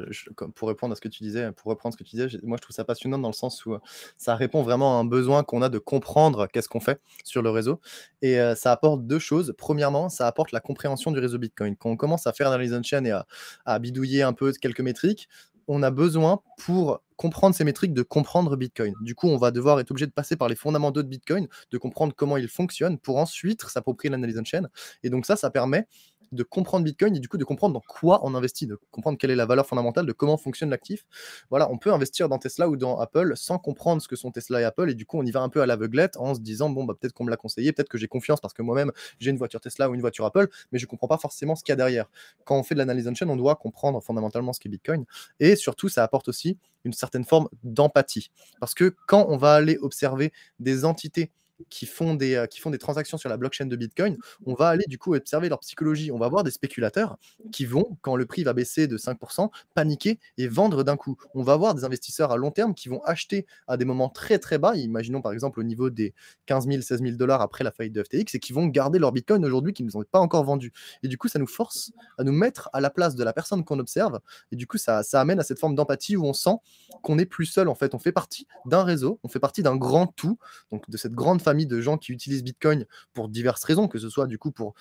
[0.56, 2.62] pour répondre à ce que tu disais, pour reprendre ce que tu disais, moi je
[2.62, 3.76] trouve ça passionnant dans le sens où
[4.18, 7.50] ça répond vraiment à un besoin qu'on a de comprendre qu'est-ce qu'on fait sur le
[7.50, 7.80] réseau.
[8.20, 9.54] Et ça apporte deux choses.
[9.56, 11.76] Premièrement, ça apporte la compréhension du réseau Bitcoin.
[11.76, 13.26] Quand on commence à faire l'analyse on-chain et à,
[13.64, 15.28] à bidouiller un peu quelques métriques,
[15.68, 18.94] on a besoin pour comprendre ces métriques de comprendre Bitcoin.
[19.00, 21.78] Du coup, on va devoir être obligé de passer par les fondamentaux de Bitcoin, de
[21.78, 24.68] comprendre comment il fonctionne pour ensuite s'approprier l'analyse on-chain.
[25.04, 25.86] Et donc ça, ça permet
[26.32, 29.30] de comprendre Bitcoin et du coup de comprendre dans quoi on investit, de comprendre quelle
[29.30, 31.04] est la valeur fondamentale, de comment fonctionne l'actif.
[31.50, 34.60] Voilà, on peut investir dans Tesla ou dans Apple sans comprendre ce que sont Tesla
[34.60, 36.70] et Apple et du coup on y va un peu à l'aveuglette en se disant
[36.70, 39.30] bon bah peut-être qu'on me l'a conseillé, peut-être que j'ai confiance parce que moi-même j'ai
[39.30, 41.74] une voiture Tesla ou une voiture Apple, mais je comprends pas forcément ce qu'il y
[41.74, 42.10] a derrière.
[42.44, 45.04] Quand on fait de l'analyse on chain, on doit comprendre fondamentalement ce qu'est Bitcoin
[45.40, 49.78] et surtout ça apporte aussi une certaine forme d'empathie parce que quand on va aller
[49.78, 51.30] observer des entités
[51.70, 54.68] qui font, des, euh, qui font des transactions sur la blockchain de Bitcoin, on va
[54.68, 56.10] aller du coup observer leur psychologie.
[56.10, 57.18] On va voir des spéculateurs
[57.52, 61.16] qui vont, quand le prix va baisser de 5%, paniquer et vendre d'un coup.
[61.34, 64.38] On va voir des investisseurs à long terme qui vont acheter à des moments très
[64.38, 66.14] très bas, imaginons par exemple au niveau des
[66.46, 69.12] 15 000, 16 000 dollars après la faillite de FTX, et qui vont garder leur
[69.12, 70.72] Bitcoin aujourd'hui qui ne nous ont pas encore vendu.
[71.02, 73.64] Et du coup, ça nous force à nous mettre à la place de la personne
[73.64, 74.20] qu'on observe.
[74.50, 76.56] Et du coup, ça, ça amène à cette forme d'empathie où on sent
[77.02, 77.94] qu'on n'est plus seul en fait.
[77.94, 80.38] On fait partie d'un réseau, on fait partie d'un grand tout,
[80.70, 84.08] donc de cette grande famille de gens qui utilisent Bitcoin pour diverses raisons, que ce
[84.08, 84.74] soit du coup pour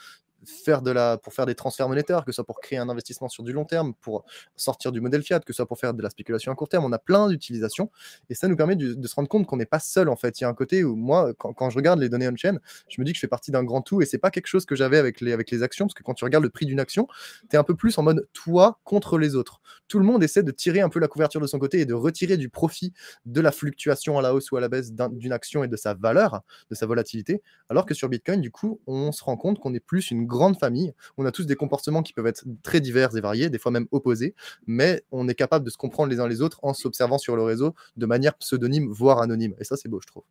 [0.46, 3.30] faire, de la, pour faire des transferts monétaires, que ce soit pour créer un investissement
[3.30, 4.26] sur du long terme, pour
[4.56, 6.86] sortir du modèle fiat, que ce soit pour faire de la spéculation à court terme.
[6.86, 7.92] On a plein d'utilisations
[8.30, 10.40] et ça nous permet de, se rendre compte qu'on n'est pas seul en fait.
[10.40, 13.06] Il y a un côté où moi, quand, je regarde les données on-chain, je me
[13.06, 14.98] dis que je fais partie d'un grand tout et c'est pas quelque chose que j'avais
[14.98, 17.08] avec les, avec les actions parce que quand tu regardes le prix d'une action,
[17.50, 19.62] tu es un peu plus en mode toi contre les autres.
[19.88, 21.94] Tout le monde essaie de tirer un peu la couverture de son côté et de
[21.94, 22.94] retirer du profit
[23.26, 25.94] de la fluctuation à la hausse ou à la baisse d'une action et de sa
[25.94, 29.74] valeur, de sa volatilité, alors que sur Bitcoin, du coup, on se rend compte qu'on
[29.74, 30.94] est plus une grande famille.
[31.18, 33.88] On a tous des comportements qui peuvent être très divers et variés, des fois même
[33.92, 34.34] opposés,
[34.66, 37.44] mais on est capable de se comprendre les uns les autres en s'observant sur le
[37.44, 39.54] réseau de manière pseudonyme, voire anonyme.
[39.60, 40.24] Et ça, c'est beau, je trouve.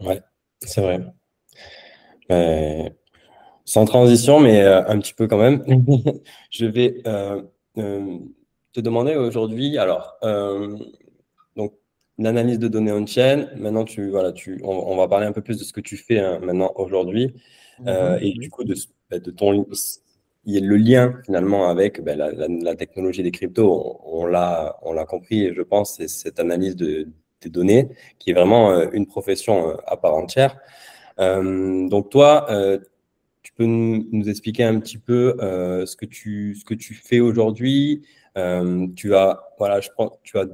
[0.00, 0.22] Ouais,
[0.62, 1.04] c'est vrai.
[2.30, 2.88] Euh,
[3.66, 5.62] sans transition, mais un petit peu quand même.
[6.50, 7.02] je vais
[7.74, 10.16] te demander aujourd'hui, alors,
[11.56, 11.74] donc,
[12.20, 13.48] l'analyse de données on-chain.
[13.56, 16.20] Maintenant, tu, voilà, tu, on, va parler un peu plus de ce que tu fais
[16.20, 17.34] hein, maintenant aujourd'hui.
[17.80, 18.18] Mhm.
[18.20, 18.74] et du coup, de,
[19.10, 19.66] bah, de ton
[20.46, 24.26] il y a le lien finalement avec ben, la, technologie des cryptos, on, on
[24.92, 27.08] l'a compris, je pense, c'est cette analyse de,
[27.40, 27.88] des données
[28.18, 30.56] qui est vraiment euh, une profession euh, à part entière.
[31.18, 32.46] Euh, donc toi,
[33.42, 38.02] tu peux nous, expliquer un petit peu ce, que tu, ce que tu fais aujourd'hui.
[38.96, 40.46] tu as, voilà, je prends, tu as,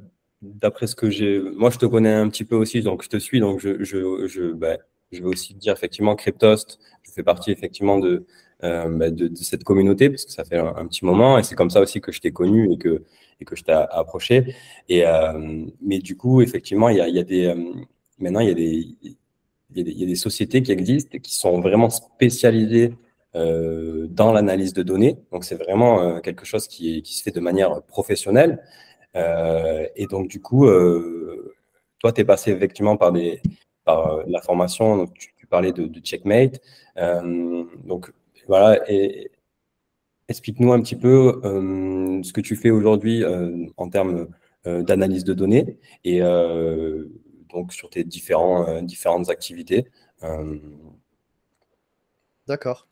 [0.43, 3.17] d'après ce que j'ai, moi je te connais un petit peu aussi, donc je te
[3.17, 4.79] suis, donc je, je, je, ben,
[5.13, 8.27] je vais aussi dire effectivement Cryptost, je fais partie effectivement de,
[8.65, 11.69] euh, bah, de, cette communauté, parce que ça fait un, petit moment, et c'est comme
[11.69, 13.05] ça aussi que je t'ai connu et que,
[13.41, 14.55] et que je t'ai approché.
[14.89, 17.55] Et, euh, mais du coup, effectivement, il y a, y a, des, euh,
[18.19, 19.13] maintenant, il y,
[19.75, 22.95] y sociétés qui existent qui sont vraiment spécialisées
[23.35, 25.19] dans l'analyse de données.
[25.31, 28.63] Donc, c'est vraiment quelque chose qui, qui, se fait de manière professionnelle.
[29.15, 30.67] et donc, du coup,
[31.99, 33.43] toi, tu es passé effectivement par, des,
[33.87, 36.61] par la formation, donc tu, parlais de, Checkmate.
[36.97, 38.13] donc,
[38.49, 38.81] voilà,
[40.29, 44.29] explique-nous un petit peu euh, ce que tu fais aujourd'hui euh, en termes
[44.67, 46.21] euh, d'analyse de données et
[47.49, 49.87] donc sur tes différents, différentes activités.
[52.47, 52.87] D'accord.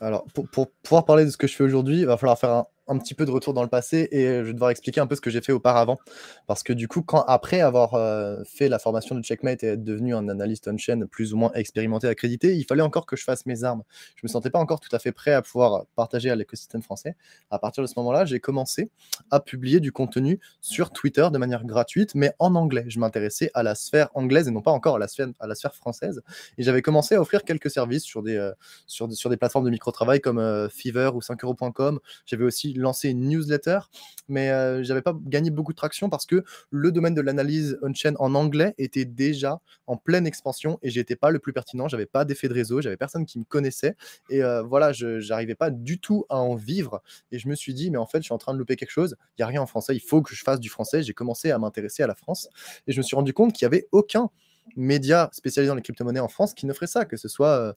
[0.00, 2.50] Alors, pour, pour, pouvoir parler de ce que je fais aujourd'hui, il va falloir faire
[2.50, 5.06] un, un petit peu de retour dans le passé et je vais devoir expliquer un
[5.06, 5.98] peu ce que j'ai fait auparavant.
[6.46, 9.84] Parce que du coup, quand après avoir euh, fait la formation de Checkmate et être
[9.84, 13.46] devenu un analyste on-chain plus ou moins expérimenté, accrédité, il fallait encore que je fasse
[13.46, 13.82] mes armes.
[14.16, 17.16] Je me sentais pas encore tout à fait prêt à pouvoir partager à l'écosystème français.
[17.50, 18.90] À partir de ce moment-là, j'ai commencé
[19.30, 22.84] à publier du contenu sur Twitter de manière gratuite, mais en anglais.
[22.88, 26.22] Je m'intéressais à la sphère anglaise et non pas encore à la sphère, française.
[26.56, 28.52] Et j'avais commencé à offrir quelques services sur des, euh,
[28.86, 32.00] sur, sur des plateformes de micro-travail comme euh, Fever ou 5euros.com.
[32.26, 33.80] J'avais aussi lancé une newsletter,
[34.28, 38.14] mais euh, j'avais pas gagné beaucoup de traction parce que le domaine de l'analyse on-chain
[38.18, 42.24] en anglais était déjà en pleine expansion et j'étais pas le plus pertinent, j'avais pas
[42.24, 43.96] d'effet de réseau, j'avais personne qui me connaissait
[44.30, 47.74] et euh, voilà, je n'arrivais pas du tout à en vivre et je me suis
[47.74, 49.46] dit mais en fait je suis en train de louper quelque chose, il y a
[49.46, 51.02] rien en français, il faut que je fasse du français.
[51.02, 52.48] J'ai commencé à m'intéresser à la France
[52.86, 54.30] et je me suis rendu compte qu'il y avait aucun
[54.76, 57.72] média spécialisé dans les crypto-monnaies en France qui ne ferait ça, que ce soit euh,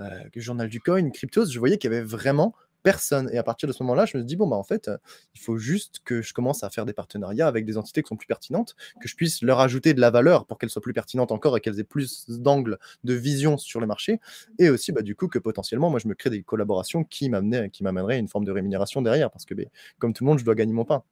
[0.00, 3.28] euh le journal du coin, Cryptos, je voyais qu'il y avait vraiment personne.
[3.32, 4.98] Et à partir de ce moment-là, je me dis, bon, bah, en fait, euh,
[5.34, 8.16] il faut juste que je commence à faire des partenariats avec des entités qui sont
[8.16, 11.32] plus pertinentes, que je puisse leur ajouter de la valeur pour qu'elles soient plus pertinentes
[11.32, 14.20] encore et qu'elles aient plus d'angles de vision sur le marché.
[14.60, 18.18] Et aussi, bah, du coup, que potentiellement, moi, je me crée des collaborations qui m'amèneraient
[18.20, 19.30] une forme de rémunération derrière.
[19.32, 19.64] Parce que, bah,
[19.98, 21.02] comme tout le monde, je dois gagner mon pain.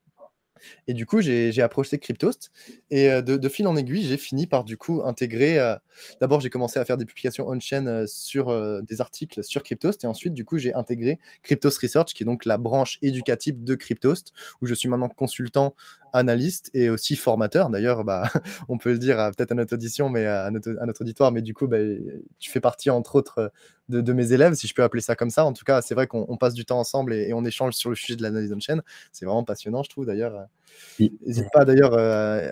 [0.87, 2.51] Et du coup, j'ai approché Cryptost.
[2.91, 5.59] Et euh, de, fil en aiguille, j'ai fini par du coup intégrer.
[5.59, 5.77] Euh,
[6.21, 10.05] d'abord, j'ai commencé à faire des publications on-chain euh, sur des articles sur Cryptost.
[10.05, 13.75] Et ensuite, du coup, j'ai intégré Cryptost Research, qui est donc la branche éducative de
[13.75, 15.75] Cryptost, où je suis maintenant consultant
[16.13, 17.71] analyste et aussi formateur.
[17.71, 18.29] D'ailleurs, bah,
[18.69, 21.67] on peut le dire peut-être à notre audition, mais à notre, auditoire, mais du coup,
[21.67, 21.79] bah,
[22.39, 23.53] tu fais partie entre autres
[23.89, 25.45] de, mes élèves, si je peux appeler ça comme ça.
[25.45, 27.97] En tout cas, c'est vrai qu'on passe du temps ensemble et, on échange sur le
[27.97, 28.81] sujet de l'analyse on-chain.
[29.13, 30.47] C'est vraiment passionnant, je trouve d'ailleurs.
[30.99, 32.49] N'hésite pas d'ailleurs euh,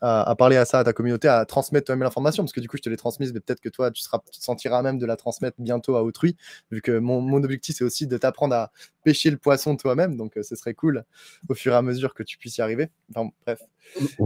[0.00, 2.76] à, parler à ça à ta communauté, à transmettre toi-même l'information, parce que du coup,
[2.76, 5.06] je te l'ai transmise, mais peut-être que toi, tu, seras, tu te sentiras même de
[5.06, 6.36] la transmettre bientôt à autrui,
[6.70, 8.70] vu que mon, mon objectif, c'est aussi de t'apprendre à
[9.04, 11.04] pêcher le poisson toi-même, donc euh, ce serait cool
[11.48, 12.88] au fur et à mesure que tu puisses y arriver.
[13.14, 13.60] Enfin, bref.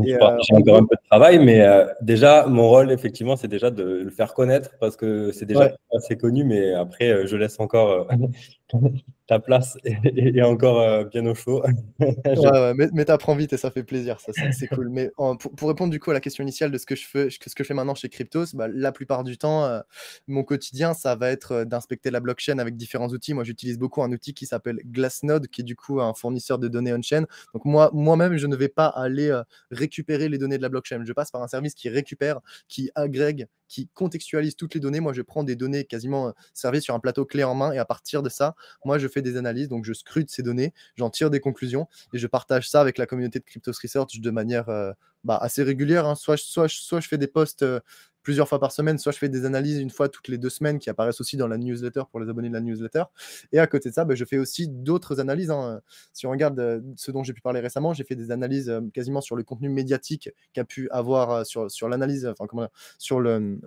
[0.03, 3.85] J'ai encore un peu de travail, mais euh, déjà, mon rôle, effectivement, c'est déjà de
[3.85, 8.09] le faire connaître, parce que c'est déjà assez connu, mais après, je laisse encore
[9.27, 11.63] ta place est, encore euh, bien au chaud.
[12.01, 14.89] ouais, mais, mais t'apprends vite et ça fait plaisir, ça, c'est cool.
[14.89, 15.11] Mais
[15.57, 17.63] pour, répondre du coup à la question initiale de ce que je fais, ce que
[17.63, 19.81] je fais maintenant chez Cryptos, bah, la plupart du temps, euh,
[20.27, 23.35] mon quotidien, ça va être euh, d'inspecter la blockchain avec différents outils.
[23.35, 26.69] Moi, j'utilise beaucoup un outil qui s'appelle Glassnode, qui est du coup un fournisseur de
[26.69, 27.25] données on-chain.
[27.55, 29.33] Donc moi, moi-même, je ne vais pas aller
[29.71, 31.03] récupérer les données de la blockchain.
[31.05, 35.01] Je passe par un service qui récupère, qui agrègue, qui contextualise toutes les données.
[35.01, 37.85] Moi, je prends des données quasiment servies sur un plateau clé en main et à
[37.85, 41.31] partir de ça, moi, je fais des analyses, donc je scrute ces données, j'en tire
[41.31, 44.93] des conclusions et je partage ça avec la communauté de Cryptos Research de manière euh,
[45.23, 46.05] bah, assez régulière.
[46.05, 46.17] Hein.
[46.17, 47.79] Soit, soit, soit, je fais des posts euh,
[48.23, 50.79] plusieurs fois par semaine, soit je fais des analyses une fois toutes les deux semaines
[50.79, 53.05] qui apparaissent aussi dans la newsletter pour les abonnés de la newsletter.
[53.53, 55.51] Et à côté de ça, bah, je fais aussi d'autres analyses.
[55.51, 55.81] Hein.
[56.13, 58.81] Si on regarde euh, ce dont j'ai pu parler récemment, j'ai fait des analyses euh,
[58.93, 63.21] quasiment sur le contenu médiatique qu'a pu avoir euh, sur, sur l'analyse, enfin comment sur
[63.21, 63.59] le,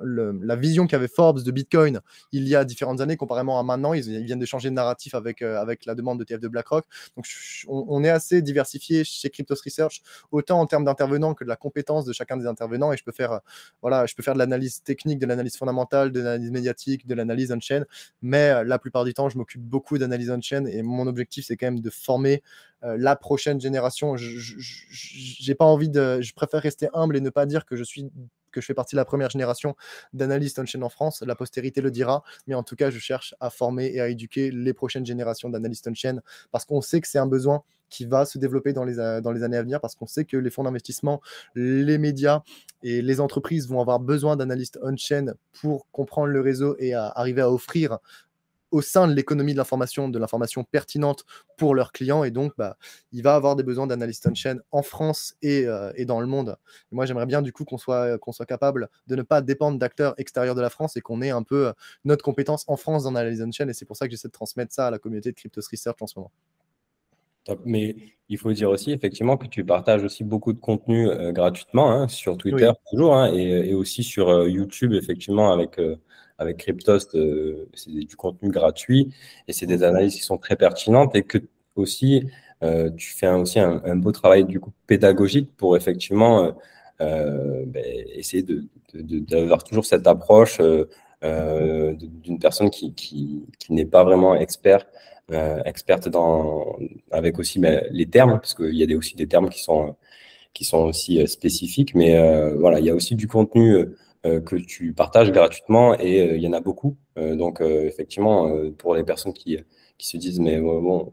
[0.41, 3.93] la vision qu'avait Forbes de Bitcoin il y a différentes années comparément à maintenant.
[3.93, 6.85] Ils, viennent de changer de narratif avec, avec la demande de TF de BlackRock.
[7.15, 7.25] Donc
[7.67, 12.05] on, est assez diversifié chez Cryptos Research, autant en termes d'intervenants que de la compétence
[12.05, 12.93] de chacun des intervenants.
[12.93, 13.41] Et je peux faire,
[13.81, 17.51] voilà, je peux faire de l'analyse technique, de l'analyse fondamentale, de l'analyse médiatique, de l'analyse
[17.51, 17.85] on-chain.
[18.21, 21.67] Mais la plupart du temps, je m'occupe beaucoup d'analyse on-chain et mon objectif, c'est quand
[21.67, 22.43] même de former
[22.81, 24.17] la prochaine génération.
[24.17, 26.21] Je n'ai pas envie de.
[26.21, 28.09] Je préfère rester humble et ne pas dire que je suis
[28.53, 29.75] que je fais partie de la première génération
[30.13, 31.21] d'analystes on-chain en France.
[31.25, 34.51] La postérité le dira, mais en tout cas, je cherche à former et à éduquer
[34.51, 38.37] les prochaines générations d'analystes on-chain parce qu'on sait que c'est un besoin qui va se
[38.37, 40.63] développer dans les, euh, dans les années à venir parce qu'on sait que les fonds
[40.63, 41.21] d'investissement,
[41.55, 42.41] les médias
[42.81, 47.51] et les entreprises vont avoir besoin d'analystes on-chain pour comprendre le réseau et arriver à
[47.51, 47.99] offrir
[48.73, 51.25] au sein de l'économie de l'information, de l'information pertinente
[51.57, 52.23] pour leurs clients.
[52.23, 52.75] Et donc, bah,
[53.11, 56.57] il va avoir des besoins d'analystes on-chain en France et, euh, dans le monde.
[56.91, 60.15] moi, j'aimerais bien du coup qu'on soit, qu'on soit capable de ne pas dépendre d'acteurs
[60.17, 63.11] extérieurs de la France et qu'on ait un peu euh, notre compétence en France dans
[63.11, 63.69] l'analyse on-chain.
[63.69, 66.01] Et c'est pour ça que j'essaie de transmettre ça à la communauté de Cryptos Research
[66.01, 66.31] en ce moment.
[67.65, 67.95] Mais
[68.29, 72.07] il faut dire aussi effectivement que tu partages aussi beaucoup de contenu euh, gratuitement hein,
[72.07, 75.77] sur Twitter toujours hein, et, et, aussi sur YouTube effectivement avec
[76.37, 79.13] avec Cryptost, euh, c'est du contenu gratuit
[79.47, 79.83] et c'est des mhm.
[79.83, 81.39] analyses qui sont très pertinentes et que
[81.75, 82.27] aussi
[82.63, 86.55] euh, tu fais aussi un, beau travail du coup pédagogique pour effectivement
[87.01, 88.43] euh, ben, essayer
[88.93, 90.59] d'avoir de, toujours cette approche
[91.21, 94.85] d'une personne qui, qui, n'est pas vraiment expert,
[95.65, 96.77] experte dans,
[97.11, 97.59] avec aussi
[97.91, 99.95] les termes, parce qu'il y a aussi des termes qui sont,
[100.53, 102.17] qui sont aussi spécifiques, mais
[102.55, 103.85] voilà, il y a aussi du contenu
[104.25, 106.95] euh, que tu partages gratuitement et euh, il y en a beaucoup.
[107.17, 109.59] Euh, donc, effectivement, pour les personnes qui,
[109.97, 111.11] qui se disent, mais bon,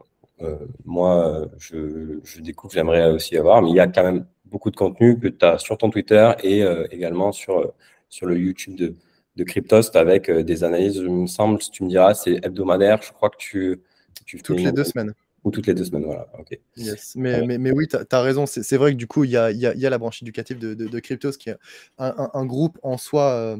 [0.85, 4.77] moi, je, je découvre, j'aimerais aussi avoir, mais il y a quand même beaucoup de
[4.77, 7.73] contenu que tu as sur ton Twitter et également sur,
[8.09, 8.95] sur le YouTube de,
[9.35, 13.01] de Cryptost avec des analyses, il me semble, si tu me diras, c'est hebdomadaire.
[13.01, 13.81] Je crois que tu.
[14.25, 15.13] Tu Toutes les deux semaines.
[15.43, 16.27] Ou toutes les deux semaines, voilà.
[17.15, 18.45] Mais, mais, mais, oui, tu as, raison.
[18.45, 20.99] C'est vrai que du coup, il y a, y a, la branche éducative de, de,
[20.99, 21.57] Cryptos qui est
[21.97, 23.31] un, un, groupe en soi.
[23.31, 23.57] Euh,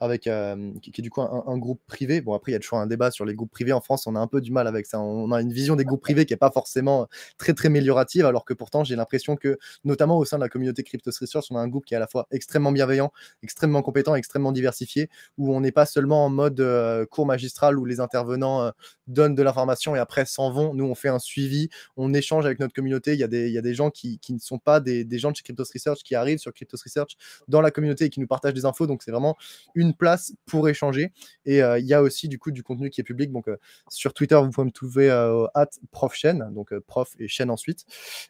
[0.00, 2.20] avec, euh, qui, est du coup un, groupe privé.
[2.20, 4.06] Bon, après, il y a toujours un débat sur les groupes privés en France.
[4.06, 5.00] On a un peu du mal avec ça.
[5.00, 8.44] On a une vision des groupes privés qui n'est pas forcément très, très améliorative, alors
[8.44, 11.60] que pourtant, j'ai l'impression que, notamment au sein de la communauté Cryptos Research, on a
[11.60, 15.60] un groupe qui est à la fois extrêmement bienveillant, extrêmement compétent, extrêmement diversifié, où on
[15.60, 18.70] n'est pas seulement en mode euh, cours magistral où les intervenants euh,
[19.06, 20.74] donnent de l'information et après s'en vont.
[20.74, 23.14] Nous, on fait un suivi, on échange avec notre communauté.
[23.14, 25.04] Il y a des, il y a des gens qui, qui ne sont pas des,
[25.04, 27.16] des gens de chez Cryptos Research qui arrivent sur Cryptos Research
[27.48, 28.86] dans la communauté et qui nous partagent des infos.
[28.86, 29.36] Donc, c'est vraiment
[29.74, 31.12] une place pour échanger.
[31.44, 33.32] Et euh, il y a aussi du coup du contenu qui est public.
[33.32, 33.56] Donc euh,
[33.88, 37.84] sur Twitter, vous pouvez me trouver euh, at profchaîne, donc prof et chaîne ensuite.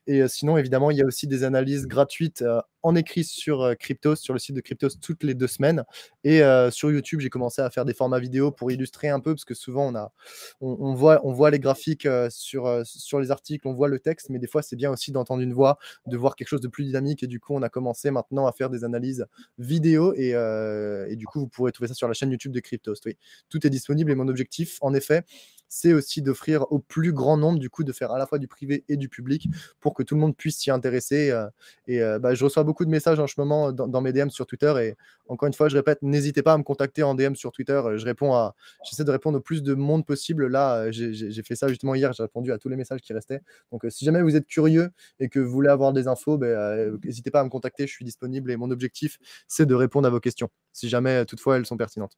[0.07, 2.45] Et sinon, évidemment, il y a aussi des analyses gratuites
[2.87, 5.85] en écrit sur Cryptos, sur le site de Cryptos toutes les deux semaines.
[6.25, 9.45] Et sur YouTube, j'ai commencé à faire des formats vidéo pour illustrer un peu, parce
[9.45, 10.13] que souvent on, a,
[10.61, 14.39] on, voit, on voit les graphiques sur, sur les articles, on voit le texte, mais
[14.39, 17.23] des fois c'est bien aussi d'entendre une voix, de voir quelque chose de plus dynamique.
[17.23, 19.27] Et du coup, on a commencé maintenant à faire des analyses
[19.59, 20.15] vidéo.
[20.15, 23.05] Et, et du coup, vous pourrez trouver ça sur la chaîne YouTube de Cryptost.
[23.07, 23.17] Oui,
[23.49, 25.25] tout est disponible et mon objectif, en effet,
[25.69, 28.49] c'est aussi d'offrir au plus grand nombre, du coup, de faire à la fois du
[28.49, 29.49] privé et du public
[29.81, 31.31] pour que tout le monde puisse s'y intéresser.
[31.31, 31.49] Euh,
[31.87, 34.47] et euh, bah, je reçois beaucoup de messages en ce moment dans, mes DM sur
[34.47, 34.73] Twitter.
[34.81, 34.95] Et
[35.29, 37.81] encore une fois, je répète, n'hésitez pas à me contacter en DM sur Twitter.
[37.97, 40.47] Je réponds à, j'essaie de répondre au plus de monde possible.
[40.47, 42.13] Là, j'ai fait ça justement hier.
[42.13, 43.41] J'ai répondu à tous les messages qui restaient.
[43.73, 46.99] Donc, euh, si jamais vous êtes curieux et que vous voulez avoir des infos, ben,
[47.05, 47.87] n'hésitez pas à me contacter.
[47.87, 51.57] Je suis disponible et mon objectif, c'est de répondre à vos questions, si jamais toutefois
[51.57, 52.17] elles sont pertinentes.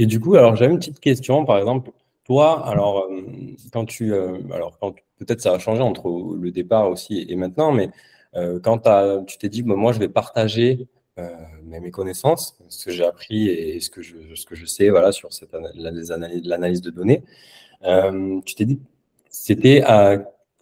[0.00, 1.90] Et du coup, alors j'avais une petite question, par exemple,
[2.24, 3.20] toi, alors euh,
[3.70, 4.78] quand tu, euh, alors
[5.18, 6.08] peut-être ça a changé entre
[6.40, 7.90] le départ aussi et maintenant, mais
[8.34, 8.88] euh, quand
[9.26, 10.88] tu t'es dit, moi je vais partager
[11.64, 15.12] mes connaissances, ce que j'ai appris et ce que je, ce que je sais, voilà,
[15.12, 17.22] sur cette l'analyse de données,
[18.46, 18.80] tu t'es dit,
[19.28, 20.16] c'était à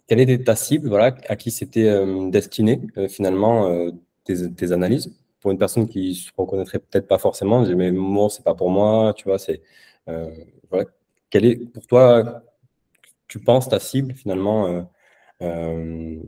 [0.07, 1.89] quelle était ta cible, voilà, à qui c'était
[2.29, 3.89] destiné finalement
[4.25, 5.13] tes analyses?
[5.39, 8.55] Pour une personne qui se reconnaîtrait peut-être pas forcément, je dis, mais moi, c'est pas
[8.55, 9.61] pour moi, tu vois, c'est.
[10.07, 10.29] Euh,
[10.69, 10.85] voilà.
[11.33, 12.43] Est, pour toi,
[13.27, 14.81] tu penses ta cible finalement euh,
[15.41, 16.19] euh,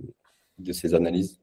[0.59, 1.39] de ces analyses?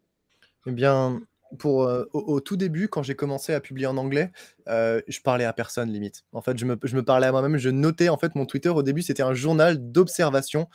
[0.67, 1.21] Eh bien,
[1.59, 4.31] pour, au, tout début, quand j'ai commencé à publier en anglais,
[4.67, 6.25] je parlais à personne limite.
[6.33, 7.57] En fait, je me parlais à moi-même.
[7.57, 10.69] Je notais en fait mon Twitter au début, c'était un journal d'observation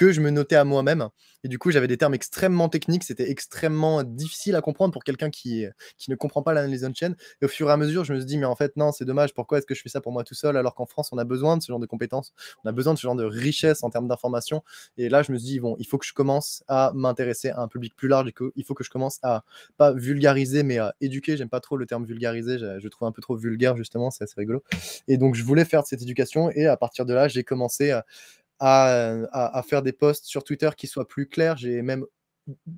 [0.00, 1.10] que je me notais à moi-même.
[1.44, 5.28] Et du coup, j'avais des termes extrêmement techniques, c'était extrêmement difficile à comprendre pour quelqu'un
[5.28, 5.66] qui,
[5.98, 7.12] qui ne comprend pas l'analyse on-chain.
[7.42, 9.04] Et au fur et à mesure, je me suis dit, mais en fait, non, c'est
[9.04, 11.18] dommage, pourquoi est-ce que je fais ça pour moi tout seul alors qu'en France, on
[11.18, 12.32] a besoin de ce genre de compétences,
[12.64, 14.62] on a besoin de ce genre de richesse en termes d'information.
[14.96, 17.60] Et là, je me suis dit, bon, il faut que je commence à m'intéresser à
[17.60, 19.44] un public plus large, il faut que je commence à
[19.76, 21.36] pas vulgariser, mais à éduquer.
[21.36, 24.34] J'aime pas trop le terme vulgariser, je trouve un peu trop vulgaire, justement, c'est assez
[24.38, 24.62] rigolo.
[25.08, 28.06] Et donc, je voulais faire cette éducation, et à partir de là, j'ai commencé à
[28.60, 31.56] à, faire des posts sur Twitter qui soient plus clairs.
[31.56, 32.04] J'ai même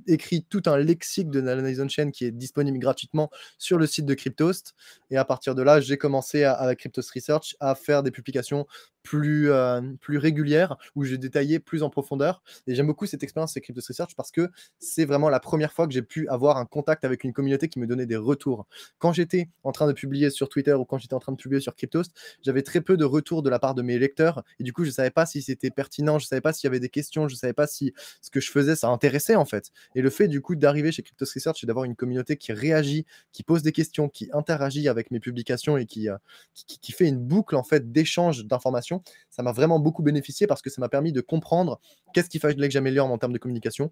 [0.07, 4.15] écrit tout un lexique de l'analyse on-chain qui est disponible gratuitement sur le site de
[4.15, 4.75] Cryptost.
[5.11, 8.67] Et à partir de là, j'ai commencé à, avec Cryptost Research à faire des publications
[9.03, 12.43] plus, euh, plus régulière, où j'ai détaillé plus en profondeur.
[12.67, 15.87] Et j'aime beaucoup cette expérience avec Crypto Research parce que c'est vraiment la première fois
[15.87, 18.67] que j'ai pu avoir un contact avec une communauté qui me donnait des retours.
[18.99, 21.61] Quand j'étais en train de publier sur Twitter ou quand j'étais en train de publier
[21.61, 22.13] sur Cryptost,
[22.43, 24.43] j'avais très peu de retours de la part de mes lecteurs.
[24.59, 26.69] Et du coup, je ne savais pas si c'était pertinent, je ne savais pas s'il
[26.69, 29.37] y avait des questions, je ne savais pas si ce que je faisais, ça intéressait
[29.37, 29.71] en fait.
[29.95, 33.07] Et le fait du coup d'arriver chez Crypto Research et d'avoir une communauté qui réagit,
[33.33, 36.17] qui pose des questions, qui interagit avec mes publications et qui, euh,
[36.55, 38.92] qui, qui fait une boucle en fait d'échange d'informations
[39.31, 41.81] ça m'a vraiment beaucoup bénéficié parce que ça m'a permis de comprendre
[42.13, 43.91] qu'est-ce qu'il fallait que j'améliore en termes de communication,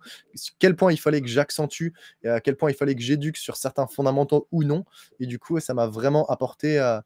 [0.58, 1.88] quel point il fallait que j'accentue
[2.22, 4.84] et à quel point il fallait que j'éduque sur certains fondamentaux ou non.
[5.18, 7.04] Et du coup, ça m'a vraiment apporté à,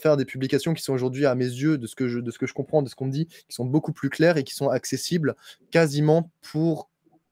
[0.00, 2.38] faire des publications qui sont aujourd'hui, à mes yeux, de ce, que je, de ce
[2.38, 4.54] que je comprends, de ce qu'on me dit, qui sont beaucoup plus claires et qui
[4.54, 5.34] sont accessibles
[5.70, 6.88] quasiment pour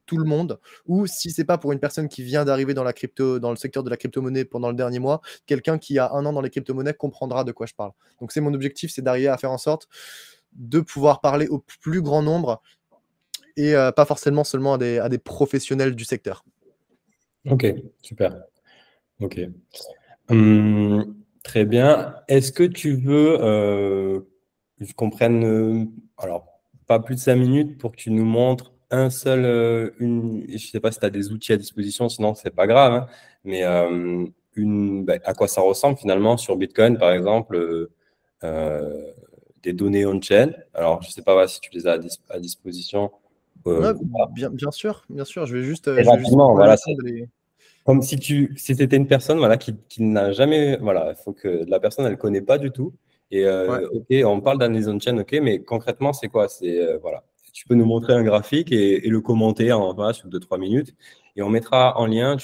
[0.07, 2.93] tout le monde, ou si c'est pas pour une personne qui vient d'arriver dans la
[2.93, 6.25] crypto, dans le secteur de la crypto-monnaie pendant le dernier mois, quelqu'un qui a un
[6.25, 7.93] an dans les crypto-monnaies comprendra de quoi je parle.
[8.21, 9.89] Donc c'est mon objectif, c'est d'arriver à faire en sorte
[10.53, 12.63] de pouvoir parler au plus grand nombre
[13.57, 16.45] et euh, pas forcément seulement à des, à des, professionnels du secteur.
[17.49, 17.67] Ok,
[18.03, 18.43] super.
[19.21, 19.41] Ok.
[20.29, 22.17] Hum, très bien.
[22.29, 24.21] Est-ce que tu veux euh,
[24.79, 25.85] que je comprenne, euh,
[26.19, 26.47] alors
[26.87, 30.55] pas plus de cinq minutes pour que tu nous montres un seul, euh, une, je
[30.55, 33.07] ne sais pas si tu as des outils à disposition, sinon c'est pas grave, hein,
[33.45, 37.89] mais euh, une, bah, à quoi ça ressemble finalement sur Bitcoin, par exemple,
[38.45, 39.13] euh,
[39.63, 40.53] des données on-chain.
[40.75, 41.99] Alors, je ne sais pas si tu les as
[42.31, 43.11] à, disposition.
[43.65, 45.47] bien, bien, sûr, bien sûr.
[45.47, 45.89] Je vais juste.
[45.89, 46.77] voilà,
[47.85, 51.33] Comme si tu, si c'était une personne, voilà, qui, qui n'a jamais, voilà, il faut
[51.33, 52.93] que la personne, elle connaît pas du tout.
[53.33, 56.49] Et ok, on parle d'analyse on-chain, ok, mais concrètement, c'est quoi?
[56.49, 57.25] C'est voilà,
[57.57, 60.95] tu peux nous montrer un graphique et, le commenter en voilà, sur 2-3 minutes.
[61.37, 62.37] Et on mettra en lien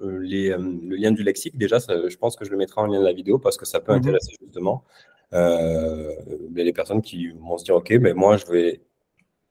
[0.00, 1.58] euh, les, euh, le lien du lexique.
[1.58, 3.80] Déjà, je pense que je le mettrai en lien de la vidéo parce que ça
[3.80, 3.98] peut mhm.
[3.98, 4.84] intéresser justement
[5.32, 6.14] euh,
[6.54, 8.80] les personnes qui vont se dire Ok, ben moi, je vais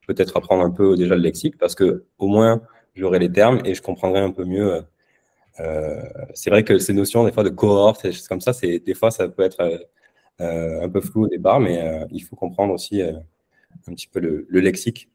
[0.07, 2.61] peut-être apprendre un peu déjà le lexique parce que au moins,
[2.95, 4.83] j'aurai les termes et je comprendrai un peu mieux.
[6.33, 9.11] c'est vrai que ces notions, des fois, de cohorte et choses comme ça, des fois,
[9.11, 9.85] ça peut être
[10.39, 13.01] un peu flou au départ, mais il faut comprendre aussi
[13.87, 15.09] un petit peu le, lexique.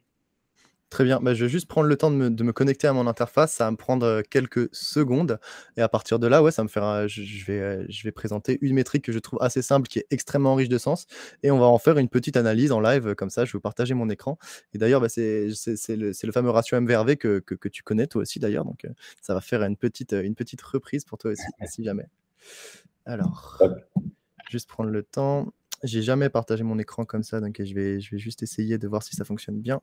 [0.90, 3.52] Très bien, bah, je vais juste prendre le temps de me, connecter à mon interface,
[3.54, 5.40] ça va me prendre euh, quelques secondes,
[5.78, 8.58] et à partir de là, ouais, ça me fera, je, vais, euh, je vais présenter
[8.60, 11.06] une métrique que je trouve assez simple, qui est extrêmement riche de sens,
[11.42, 13.62] et on va en faire une petite analyse en live, comme ça, je vais vous
[13.62, 14.38] partager mon écran.
[14.74, 15.46] Et d'ailleurs, bah, c'est
[15.88, 18.90] le, le, fameux ratio MVRV que, que, tu connais toi aussi d'ailleurs, donc euh,
[19.22, 22.06] ça va faire une petite, une petite reprise pour toi aussi, si jamais.
[23.06, 23.62] Alors,
[24.50, 25.54] juste prendre le temps.
[25.82, 28.86] J'ai jamais partagé mon écran comme ça, donc je vais, je vais juste essayer de
[28.86, 29.80] voir si ça fonctionne bien.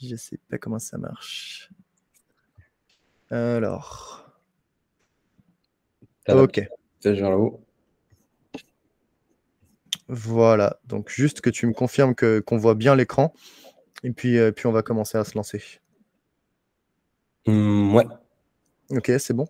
[0.00, 1.70] Je sais pas comment ça marche.
[3.30, 4.26] Alors.
[6.28, 6.60] Ok.
[10.08, 10.80] Voilà.
[10.84, 13.32] Donc juste que tu me confirmes que qu'on voit bien l'écran,
[14.02, 15.62] et puis euh, puis on va commencer à se lancer.
[17.46, 18.06] Mmh, ouais.
[18.90, 19.46] Ok, c'est bon.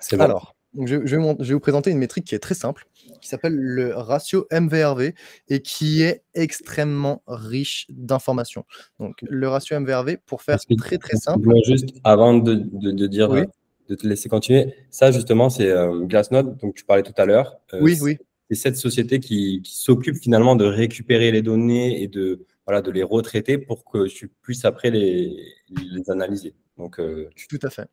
[0.00, 0.24] C'est bon.
[0.24, 2.86] Alors, je, je, vais vous présenter une métrique qui est très simple
[3.20, 5.14] qui s'appelle le ratio MVRV
[5.48, 8.64] et qui est extrêmement riche d'informations.
[8.98, 11.48] Donc, le ratio MVRV, pour faire très très simple.
[11.64, 16.74] Juste avant de, de, dire, de te laisser continuer, ça justement, c'est euh, Glassnode, donc
[16.74, 17.56] tu parlais tout à l'heure.
[17.74, 18.18] Euh, oui, oui.
[18.50, 22.92] C'est cette société qui, qui s'occupe finalement de récupérer les données et de, voilà, de
[22.92, 25.36] les retraiter pour que tu puisses après les,
[25.68, 26.54] les analyser.
[26.78, 27.88] Donc, euh, Tout à fait.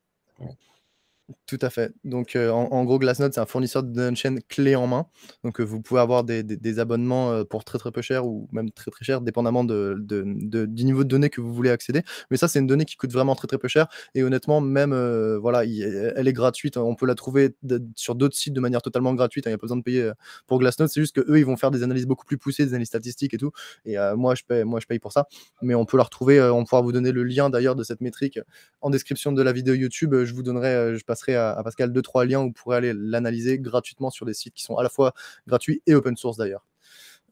[1.46, 1.91] Tout à fait.
[2.04, 5.08] Donc, euh, en, gros, Glassnode, c'est un fournisseur de chaîne clé en main.
[5.43, 8.72] Donc, euh, vous pouvez avoir des, abonnements euh, pour très très peu cher ou même
[8.72, 12.02] très très cher, dépendamment de, du niveau de données que vous voulez accéder.
[12.32, 13.88] Mais ça, c'est une donnée qui coûte vraiment très très peu cher.
[14.15, 14.93] Et honnêtement, même,
[15.38, 16.78] voilà, elle est gratuite.
[16.78, 17.56] On peut la trouver
[17.96, 19.48] sur d'autres sites de manière totalement gratuite.
[19.48, 19.52] Hein.
[19.52, 20.12] Il n'y a pas besoin de payer
[20.48, 20.89] pour Glassnode.
[20.89, 23.38] C'est juste qu'eux, ils vont faire des analyses beaucoup plus poussées, des analyses statistiques et
[23.38, 23.52] tout.
[23.86, 25.28] Et moi, je paye, moi, je paye pour ça.
[25.62, 26.41] Mais on peut la retrouver.
[26.41, 28.39] on pourra vous donner le lien d'ailleurs de cette métrique
[28.82, 30.15] en description de la vidéo YouTube.
[30.24, 33.59] Je vous donnerai, je passerai à, Pascal deux trois liens où vous pourrez aller l'analyser
[33.59, 35.13] gratuitement sur des sites qui sont à la fois
[35.47, 36.65] gratuits et open source d'ailleurs.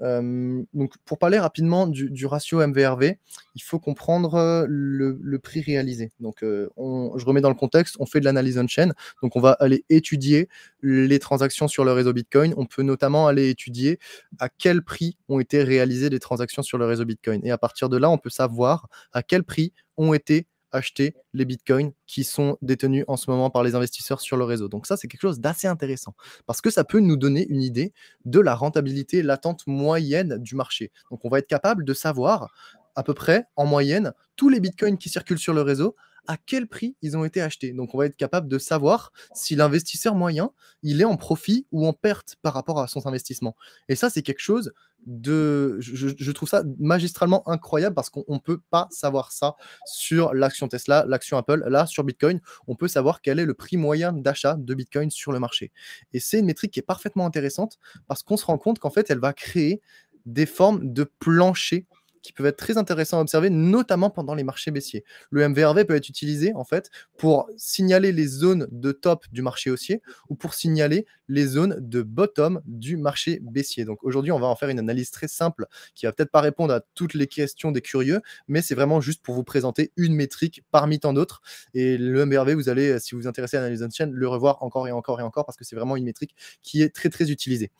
[0.01, 3.17] Euh, donc pour parler rapidement du, ratio MVRV,
[3.55, 6.11] il faut comprendre euh, le, prix réalisé.
[6.19, 9.51] Donc euh, je remets dans le contexte, on fait de l'analyse on-chain, donc on va
[9.53, 10.49] aller étudier
[10.81, 12.53] les transactions sur le réseau Bitcoin.
[12.57, 13.99] On peut notamment aller étudier
[14.39, 17.41] à quel prix ont été réalisées les transactions sur le réseau Bitcoin.
[17.43, 21.45] Et à partir de là, on peut savoir à quel prix ont été acheter les
[21.45, 24.67] bitcoins qui sont détenus en ce moment par les investisseurs sur le réseau.
[24.67, 27.93] Donc ça, c'est quelque chose d'assez intéressant parce que ça peut nous donner une idée
[28.25, 30.91] de la rentabilité latente moyenne du marché.
[31.09, 32.51] Donc on va être capable de savoir
[32.95, 35.95] à peu près, en moyenne, tous les bitcoins qui circulent sur le réseau,
[36.27, 37.73] à quel prix ils ont été achetés.
[37.73, 40.51] Donc on va être capable de savoir si l'investisseur moyen,
[40.83, 43.55] il est en profit ou en perte par rapport à son investissement.
[43.89, 44.73] Et ça, c'est quelque chose
[45.05, 45.77] de...
[45.79, 49.55] Je, trouve ça magistralement incroyable parce qu'on ne peut pas savoir ça
[49.85, 51.63] sur l'action Tesla, l'action Apple.
[51.67, 55.31] Là, sur Bitcoin, on peut savoir quel est le prix moyen d'achat de Bitcoin sur
[55.31, 55.71] le marché.
[56.13, 59.09] Et c'est une métrique qui est parfaitement intéressante parce qu'on se rend compte qu'en fait,
[59.09, 59.81] elle va créer
[60.25, 61.87] des formes de plancher
[62.21, 65.03] qui peuvent être très intéressants à observer, notamment pendant les marchés baissiers.
[65.29, 69.69] Le MVRV peut être utilisé en fait pour signaler les zones de top du marché
[69.71, 73.85] haussier ou pour signaler les zones de bottom du marché baissier.
[73.85, 75.65] Donc aujourd'hui, on va en faire une analyse très simple
[75.95, 79.23] qui va peut-être pas répondre à toutes les questions des curieux, mais c'est vraiment juste
[79.23, 81.41] pour vous présenter une métrique parmi tant d'autres.
[81.73, 84.61] Et le MVRV, vous allez, si vous vous intéressez à l'analyse de chaîne, le revoir
[84.61, 87.31] encore et encore et encore parce que c'est vraiment une métrique qui est très très
[87.31, 87.71] utilisée.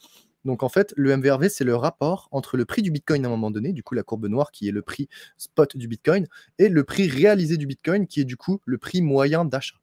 [0.46, 3.32] Donc en fait, le MVRV, c'est le rapport entre le prix du Bitcoin à un
[3.32, 6.28] moment donné, du coup la courbe noire qui est le prix spot du Bitcoin,
[6.58, 9.76] et le prix réalisé du Bitcoin qui est du coup le prix moyen d'achat.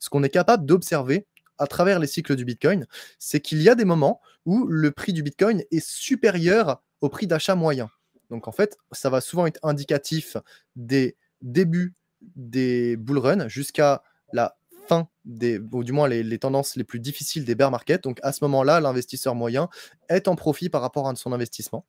[0.00, 1.26] Ce qu'on est capable d'observer
[1.58, 2.86] à travers les cycles du Bitcoin,
[3.18, 7.26] c'est qu'il y a des moments où le prix du Bitcoin est supérieur au prix
[7.26, 7.88] d'achat moyen.
[8.30, 10.36] Donc en fait, ça va souvent être indicatif
[10.74, 11.94] des débuts
[12.36, 14.02] des bull runs jusqu'à
[14.32, 14.56] la
[15.24, 18.02] des, ou du moins les, tendances les plus difficiles des bear markets.
[18.02, 19.68] Donc à ce moment-là, l'investisseur moyen
[20.08, 21.86] est en profit par rapport à son investissement.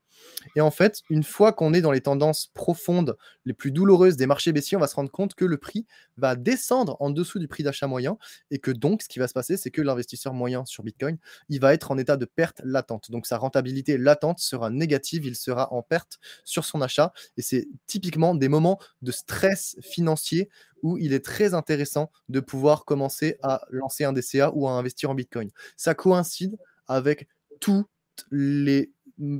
[0.56, 4.28] Et en fait, une fois qu'on est dans les tendances profondes, les plus douloureuses des
[4.28, 5.86] marchés baissiers, on va se rendre compte que le prix
[6.18, 8.18] va descendre en dessous du prix d'achat moyen
[8.52, 11.18] et que donc ce qui va se passer, c'est que l'investisseur moyen sur Bitcoin,
[11.50, 13.12] il va être en état de perte latente.
[13.12, 17.68] Donc sa rentabilité latente sera négative, il sera en perte sur son achat et c'est
[17.88, 20.50] typiquement des moments de stress financier
[20.82, 25.10] où il est très intéressant de pouvoir commencer à lancer un DCA ou à investir
[25.10, 25.50] en Bitcoin.
[25.78, 26.58] Ça coïncide
[26.88, 27.28] avec
[27.60, 27.88] toutes
[28.30, 28.93] les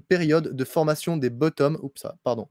[0.08, 2.48] périodes de formation des bottoms, oups, pardon,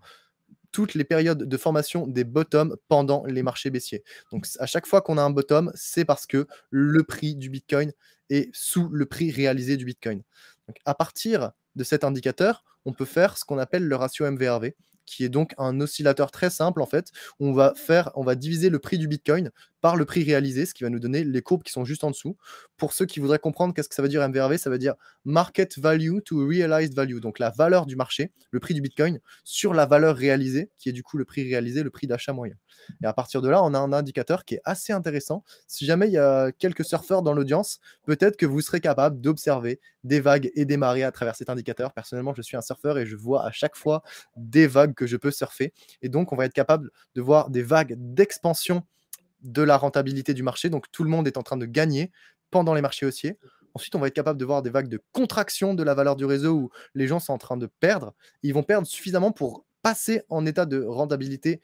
[0.73, 4.03] toutes les périodes de formation des bottoms pendant les marchés baissiers.
[4.33, 7.93] Donc à chaque fois qu'on a un bottom, c'est parce que le prix du Bitcoin
[8.31, 10.23] est sous le prix réalisé du Bitcoin.
[10.66, 14.75] Donc à partir de cet indicateur, on peut faire ce qu'on appelle le ratio MVRV
[15.05, 17.11] qui est donc un oscillateur très simple en fait.
[17.41, 19.51] On va faire, on va diviser le prix du Bitcoin
[19.83, 22.11] par le prix réalisé, ce qui va nous donner les courbes qui sont juste en
[22.11, 22.37] dessous.
[22.78, 25.78] Pour ceux qui voudraient comprendre qu'est-ce que ça veut dire MVRV, ça veut dire Market
[25.78, 29.85] Value to Realized Value, donc la valeur du marché, le prix du Bitcoin sur la
[29.85, 32.55] valeur réalisée, qui est du coup le prix réalisé, le prix d'achat moyen.
[33.03, 35.43] Et à partir de là, on a un indicateur qui est assez intéressant.
[35.66, 39.80] Si jamais il y a quelques surfeurs dans l'audience, peut-être que vous serez capable d'observer
[40.05, 41.93] des vagues et des marées à travers cet indicateur.
[41.93, 44.03] Personnellement, je suis un surfeur et je vois à chaque fois
[44.37, 45.72] des vagues que je peux surfer.
[46.03, 48.85] Et donc, on va être capable de voir des vagues d'expansion
[49.43, 50.70] de la rentabilité du marché.
[50.70, 52.11] Donc, tout le monde est en train de gagner
[52.51, 53.38] pendant les marchés haussiers.
[53.74, 56.24] Ensuite, on va être capable de voir des vagues de contraction de la valeur du
[56.24, 58.14] réseau où les gens sont en train de perdre.
[58.43, 61.61] Ils vont perdre suffisamment pour passer en état de rentabilité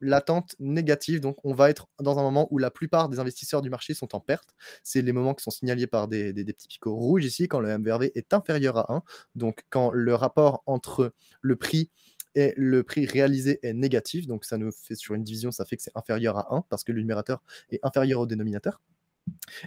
[0.00, 1.20] latente négative.
[1.20, 4.14] Donc, on va être dans un moment où la plupart des investisseurs du marché sont
[4.14, 4.54] en perte.
[4.82, 8.12] C'est les moments qui sont signalés par des, petits picots rouges ici, quand le MVRV
[8.14, 9.02] est inférieur à 1.
[9.34, 11.90] Donc, quand le rapport entre le prix
[12.36, 14.26] et le prix réalisé est négatif.
[14.26, 16.84] Donc, ça nous fait sur une division, ça fait que c'est inférieur à 1 parce
[16.84, 18.80] que le numérateur est inférieur au dénominateur.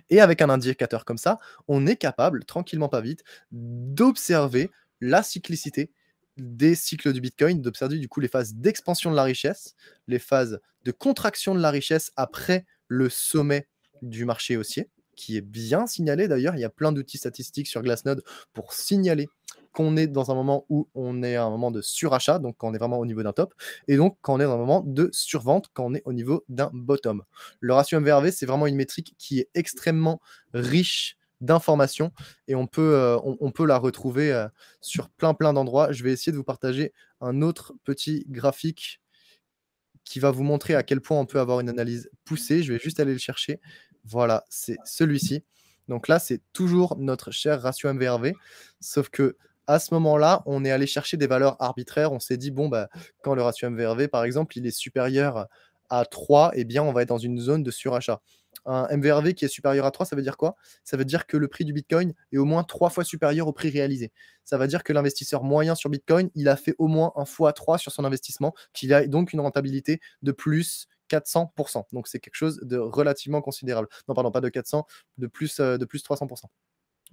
[0.09, 4.69] Et avec un indicateur comme ça, on est capable, tranquillement pas vite, d'observer
[5.01, 5.91] la cyclicité
[6.37, 9.75] des cycles du Bitcoin, d'observer du coup les phases d'expansion de la richesse,
[10.07, 13.67] les phases de contraction de la richesse après le sommet
[14.01, 16.55] du marché haussier, qui est bien signalé d'ailleurs.
[16.55, 19.27] Il y a plein d'outils statistiques sur Glassnode pour signaler
[19.97, 22.73] est dans un moment où on est à un moment de surachat, donc quand on
[22.73, 23.53] est vraiment au niveau d'un top,
[23.87, 26.43] et donc quand on est dans un moment de survente, quand on est au niveau
[26.49, 27.23] d'un bottom.
[27.59, 30.21] Le ratio MVRV, c'est vraiment une métrique qui est extrêmement
[30.53, 32.11] riche d'informations
[32.47, 34.47] et on peut, euh, on, peut la retrouver euh,
[34.81, 35.91] sur plein plein d'endroits.
[35.91, 38.99] Je vais essayer de vous partager un autre petit graphique
[40.03, 42.63] qui va vous montrer à quel point on peut avoir une analyse poussée.
[42.63, 43.61] Je vais juste aller le chercher.
[44.03, 45.43] Voilà, c'est celui-ci.
[45.87, 48.33] Donc là, c'est toujours notre cher ratio MVRV,
[48.79, 49.37] sauf que
[49.69, 52.11] à ce moment-là, on est allé chercher des valeurs arbitraires.
[52.11, 52.89] On s'est dit, bon, bah,
[53.21, 55.45] quand le ratio MVRV, par exemple, il est supérieur
[55.89, 58.19] à 3, eh bien, on va être dans une zone de surachat
[58.65, 60.55] un MVRV qui est supérieur à 3, ça veut dire quoi?
[60.83, 63.53] Ça veut dire que le prix du Bitcoin est au moins 3 fois supérieur au
[63.53, 64.11] prix réalisé.
[64.43, 67.53] Ça veut dire que l'investisseur moyen sur Bitcoin, il a fait au moins un fois
[67.53, 71.85] 3 sur son investissement, qu'il a donc une rentabilité de plus 400%.
[71.91, 73.87] Donc c'est quelque chose de relativement considérable.
[74.07, 74.85] Non, pardon, pas de 400,
[75.17, 76.45] de plus, euh, de plus 300%.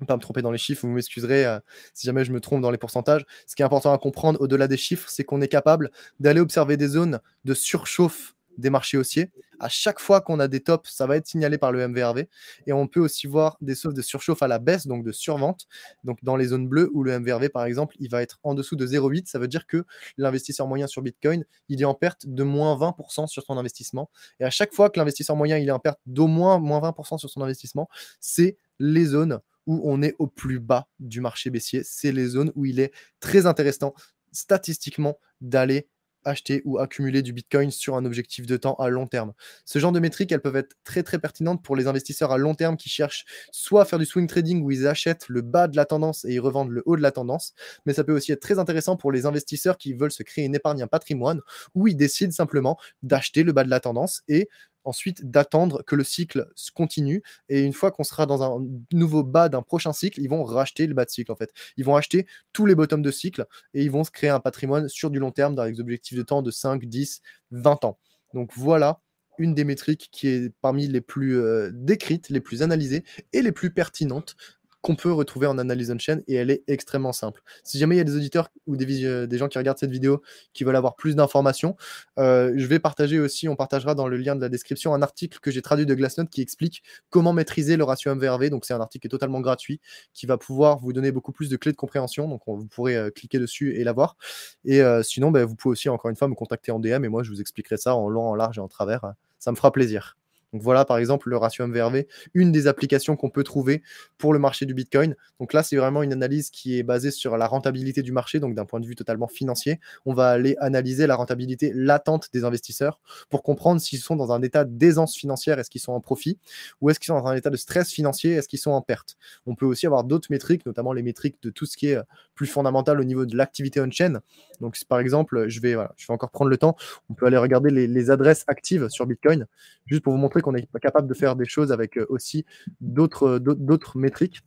[0.06, 1.58] Pas me tromper dans les chiffres, vous m'excuserez euh,
[1.94, 3.24] si jamais je me trompe dans les pourcentages.
[3.46, 5.90] Ce qui est important à comprendre au-delà des chiffres, c'est qu'on est capable
[6.20, 9.30] d'aller observer des zones de surchauffe des marchés haussiers.
[9.58, 12.28] À chaque fois qu'on a des tops, ça va être signalé par le MVRV.
[12.66, 15.66] Et on peut aussi voir des sauves de surchauffe à la baisse, donc de survente.
[16.04, 18.76] Donc dans les zones bleues où le MVRV, par exemple, il va être en dessous
[18.76, 19.84] de 0,8, ça veut dire que
[20.18, 24.10] l'investisseur moyen sur Bitcoin, il est en perte de moins 20% sur son investissement.
[24.40, 27.18] Et à chaque fois que l'investisseur moyen, il est en perte d'au moins moins 20%
[27.18, 27.88] sur son investissement,
[28.20, 31.82] c'est les zones où on est au plus bas du marché baissier.
[31.84, 33.94] C'est les zones où il est très intéressant
[34.32, 35.88] statistiquement d'aller
[36.26, 39.32] acheter ou accumuler du Bitcoin sur un objectif de temps à long terme.
[39.64, 42.54] Ce genre de métriques, elles peuvent être très très pertinentes pour les investisseurs à long
[42.54, 45.76] terme qui cherchent soit à faire du swing trading où ils achètent le bas de
[45.76, 47.54] la tendance et ils revendent le haut de la tendance,
[47.86, 50.54] mais ça peut aussi être très intéressant pour les investisseurs qui veulent se créer une
[50.54, 51.40] épargne, un patrimoine,
[51.74, 54.48] où ils décident simplement d'acheter le bas de la tendance et
[54.86, 57.22] ensuite d'attendre que le cycle continue.
[57.48, 60.86] Et une fois qu'on sera dans un nouveau bas d'un prochain cycle, ils vont racheter
[60.86, 61.52] le bas de cycle en fait.
[61.76, 64.88] Ils vont acheter tous les bottoms de cycle et ils vont se créer un patrimoine
[64.88, 67.20] sur du long terme dans des objectifs de temps de 5, 10,
[67.50, 67.98] 20 ans.
[68.32, 69.00] Donc voilà
[69.38, 73.52] une des métriques qui est parmi les plus euh, décrites, les plus analysées et les
[73.52, 74.36] plus pertinentes
[74.80, 77.42] qu'on peut retrouver en analyse on-chain et elle est extrêmement simple.
[77.64, 80.22] Si jamais il y a des auditeurs ou des, euh, gens qui regardent cette vidéo
[80.52, 81.76] qui veulent avoir plus d'informations,
[82.18, 85.38] euh, je vais partager aussi, on partagera dans le lien de la description un article
[85.40, 88.50] que j'ai traduit de Glassnode qui explique comment maîtriser le ratio MVRV.
[88.50, 89.80] Donc c'est un article qui est totalement gratuit
[90.12, 92.28] qui va pouvoir vous donner beaucoup plus de clés de compréhension.
[92.28, 94.16] Donc vous pourrez euh, cliquer dessus et l'avoir.
[94.64, 97.22] Et sinon, ben, vous pouvez aussi encore une fois me contacter en DM et moi
[97.22, 99.00] je vous expliquerai ça en long, en large et en travers.
[99.38, 100.16] Ça me fera plaisir.
[100.52, 103.82] Donc voilà par exemple le ratio MVRV, une des applications qu'on peut trouver
[104.18, 105.14] pour le marché du Bitcoin.
[105.40, 108.54] Donc là, c'est vraiment une analyse qui est basée sur la rentabilité du marché, donc
[108.54, 109.80] d'un point de vue totalement financier.
[110.04, 114.42] On va aller analyser la rentabilité latente des investisseurs pour comprendre s'ils sont dans un
[114.42, 116.38] état d'aisance financière, est-ce qu'ils sont en profit,
[116.80, 119.16] ou est-ce qu'ils sont dans un état de stress financier, est-ce qu'ils sont en perte.
[119.46, 121.98] On peut aussi avoir d'autres métriques, notamment les métriques de tout ce qui est
[122.34, 124.20] plus fondamental au niveau de l'activité on-chain.
[124.60, 126.76] Donc par exemple, je vais, je vais encore prendre le temps,
[127.10, 129.46] on peut aller regarder les adresses actives sur Bitcoin,
[129.86, 132.44] juste pour vous montrer qu'on est capable de faire des choses avec euh, aussi
[132.80, 134.42] d'autres métriques.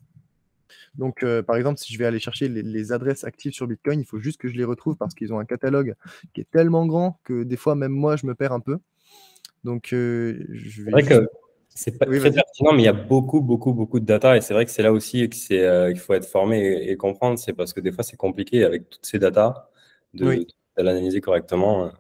[0.96, 4.06] Donc, euh, par exemple, si je vais aller chercher les, adresses actives sur Bitcoin, il
[4.06, 5.96] faut juste que je les retrouve parce qu'ils ont un catalogue
[6.34, 8.78] qui est tellement grand que des fois, même moi, je me perds un peu.
[9.64, 10.92] Donc, euh, je vais.
[10.92, 11.28] C'est vrai que
[11.70, 14.36] c'est pas très pertinent, mais il y a beaucoup, beaucoup, beaucoup de data.
[14.36, 17.38] Et c'est vrai que c'est là aussi qu'il faut être formé et, comprendre.
[17.38, 19.70] C'est parce que des fois, c'est compliqué avec toutes ces datas
[20.14, 20.46] de
[20.78, 21.92] l'analyser correctement.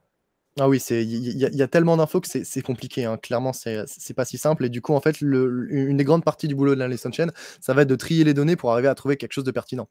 [0.61, 3.05] Ah oui, il y, a tellement d'infos que c'est compliqué.
[3.05, 3.17] Hein.
[3.17, 4.65] Clairement, c'est pas si simple.
[4.65, 7.27] Et du coup, en fait, une des grandes parties du boulot de l'analyse chain,
[7.61, 9.87] ça va être de trier les données pour arriver à trouver quelque chose de pertinent.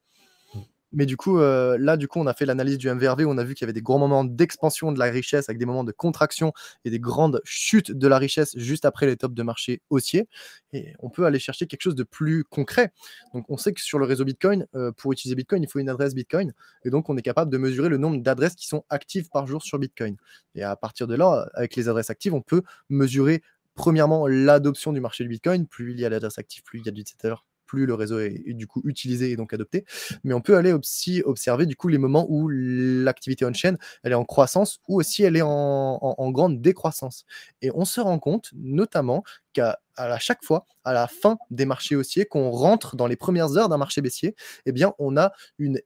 [0.93, 3.45] Mais du coup, euh, là, du coup, on a fait l'analyse du MVRV, on a
[3.45, 5.93] vu qu'il y avait des gros moments d'expansion de la richesse avec des moments de
[5.93, 6.53] contraction
[6.85, 10.29] et des grandes chutes de la richesse juste après les tops de marché haussiers.
[10.73, 12.93] Et on peut aller chercher quelque chose de plus concret.
[13.35, 15.91] Donc, on sait que sur le réseau Bitcoin, euh, pour utiliser Bitcoin, il faut une
[15.91, 16.55] adresse Bitcoin.
[16.85, 19.63] Et donc, on est capable de mesurer le nombre d'adresses qui sont actives par jour
[19.63, 20.17] sur Bitcoin.
[20.55, 23.43] Et à partir de là, avec les adresses actives, on peut mesurer
[23.75, 25.67] premièrement l'adoption du marché du Bitcoin.
[25.67, 28.55] Plus il y a d'adresses actives, plus il y a d'utilisateurs plus le réseau est,
[28.55, 29.85] du coup utilisé et donc adopté.
[30.25, 34.17] Mais on peut aller aussi observer du coup les moments où l'activité on-chain elle est
[34.17, 37.25] en croissance ou aussi elle est en, grande décroissance.
[37.63, 39.23] Et on se rend compte notamment
[39.61, 43.69] à chaque fois, à la fin des marchés haussiers, qu'on rentre dans les premières heures
[43.69, 44.35] d'un marché baissier,
[44.67, 45.81] eh bien, on a une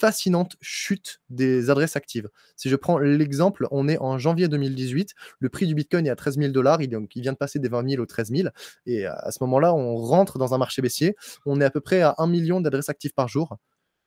[0.00, 2.28] fascinante chute des adresses actives.
[2.56, 6.16] Si je prends l'exemple, on est en janvier 2018, le prix du Bitcoin est à
[6.16, 8.48] 13 000 dollars, il, il, vient de passer des 20 000 aux 13 000,
[8.86, 12.00] et à ce moment-là, on rentre dans un marché baissier, on est à peu près
[12.00, 13.56] à 1 million d'adresses actives par jour.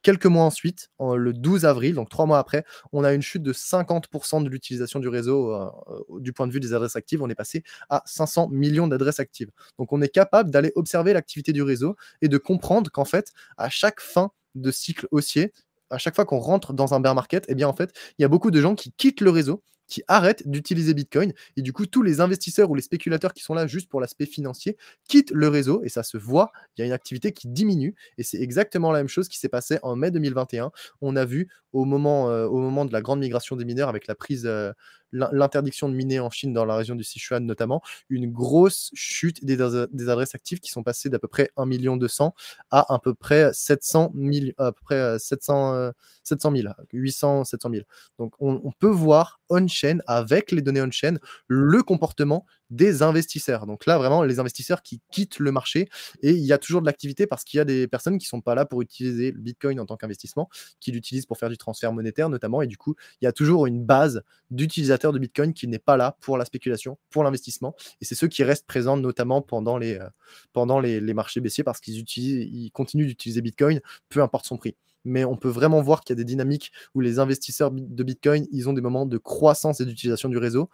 [0.02, 3.52] Quelques mois ensuite, le 12 avril, donc trois mois après, on a une chute de
[3.52, 7.22] 50% de l'utilisation du réseau euh, euh, du point de vue des adresses actives.
[7.22, 9.50] On est passé à 500 millions d'adresses actives.
[9.78, 13.70] Donc on est capable d'aller observer l'activité du réseau et de comprendre qu'en fait, à
[13.70, 15.52] chaque fin de cycle haussier,
[15.90, 18.26] à chaque fois qu'on rentre dans un bear market, eh bien en fait, il y
[18.26, 21.34] a beaucoup de gens qui quittent le réseau qui arrêtent d'utiliser Bitcoin.
[21.58, 24.26] Et du coup, tous les investisseurs ou les spéculateurs qui sont là juste pour l'aspect
[24.26, 24.78] financier
[25.08, 26.52] quittent le réseau et ça se voit.
[26.78, 29.50] Il y a une activité qui diminue et c'est exactement la même chose qui s'est
[29.50, 30.72] passé en mai 2021.
[31.02, 34.08] On a vu au moment, euh, au moment de la grande migration des mineurs avec
[34.08, 34.72] la prise, euh,
[35.12, 39.58] l'interdiction de miner en Chine dans la région du Sichuan notamment, une grosse chute des,
[39.92, 42.34] des adresses actives qui sont passées d'à peu près 1 million 200
[42.72, 45.92] à à peu près 700 000, à peu près 700,
[46.24, 47.84] 700 000, 800, 700 000.
[48.18, 53.66] Donc on, on peut voir on-chain avec les données on-chain le comportement des investisseurs.
[53.66, 55.90] Donc là, vraiment, les investisseurs qui quittent le marché
[56.22, 58.30] et il y a toujours de l'activité parce qu'il y a des personnes qui ne
[58.30, 60.50] sont pas là pour utiliser le Bitcoin en tant qu'investissement,
[60.80, 62.62] qui l'utilisent pour faire du transfert monétaire notamment.
[62.62, 65.98] Et du coup, il y a toujours une base d'utilisateurs de Bitcoin qui n'est pas
[65.98, 67.76] là pour la spéculation, pour l'investissement.
[68.02, 73.08] Et c'est ceux qui restent présents notamment pendant les, euh, marchés baissiers parce qu'ils continuent
[73.08, 76.26] d'utiliser Bitcoin, peu importe son prix mais on peut vraiment voir qu'il y a des
[76.26, 80.38] dynamiques où les investisseurs de Bitcoin, ils ont des moments de croissance et d'utilisation du
[80.38, 80.70] réseau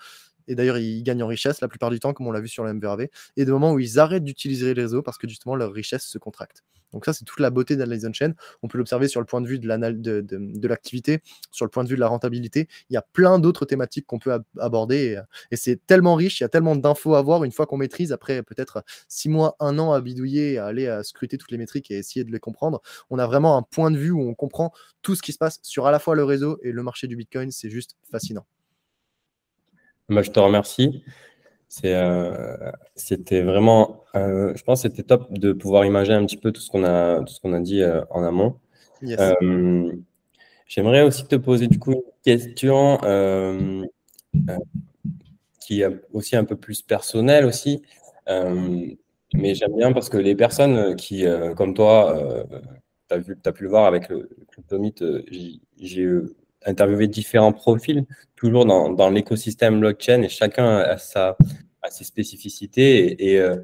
[0.47, 2.63] et d'ailleurs ils gagnent en richesse la plupart du temps, comme on l'a vu sur
[2.63, 5.71] le MVRV, et des moments où ils arrêtent d'utiliser les réseaux parce que justement leur
[5.73, 6.63] richesse se contracte.
[6.95, 8.33] Donc ça, c'est toute la beauté d'analyse on-chain.
[8.63, 11.19] On peut l'observer sur le point de vue de l'activité,
[11.51, 12.69] sur le point de vue de la rentabilité.
[12.89, 15.19] Il y a plein d'autres thématiques qu'on peut aborder
[15.51, 18.13] et, c'est tellement riche, il y a tellement d'infos à voir une fois qu'on maîtrise,
[18.13, 21.91] après peut-être six mois, un an à bidouiller, à aller à scruter toutes les métriques
[21.91, 22.81] et essayer de les comprendre.
[23.09, 24.71] On a vraiment un point de vue où on comprend
[25.01, 27.17] tout ce qui se passe sur à la fois le réseau et le marché du
[27.17, 27.51] Bitcoin.
[27.51, 28.45] C'est juste fascinant.
[30.09, 31.03] Moi, je te remercie.
[31.83, 36.61] Euh, c'était vraiment, euh, je pense, c'était top de pouvoir imaginer un petit peu tout
[36.61, 38.59] ce qu'on a, tout ce qu'on a dit euh, en amont.
[40.67, 42.97] J'aimerais aussi te poser du coup une question
[45.59, 47.81] qui est aussi un peu plus personnelle aussi,
[48.27, 51.25] mais j'aime bien parce que les personnes qui,
[51.55, 52.45] comme toi,
[53.09, 54.29] tu as, as, pu le voir avec le,
[54.69, 55.25] le
[55.77, 56.19] j'ai
[56.65, 58.05] interviewé différents profils,
[58.35, 61.37] toujours dans, dans l'écosystème blockchain, et chacun a sa,
[61.89, 63.57] ses spécificités et, euh,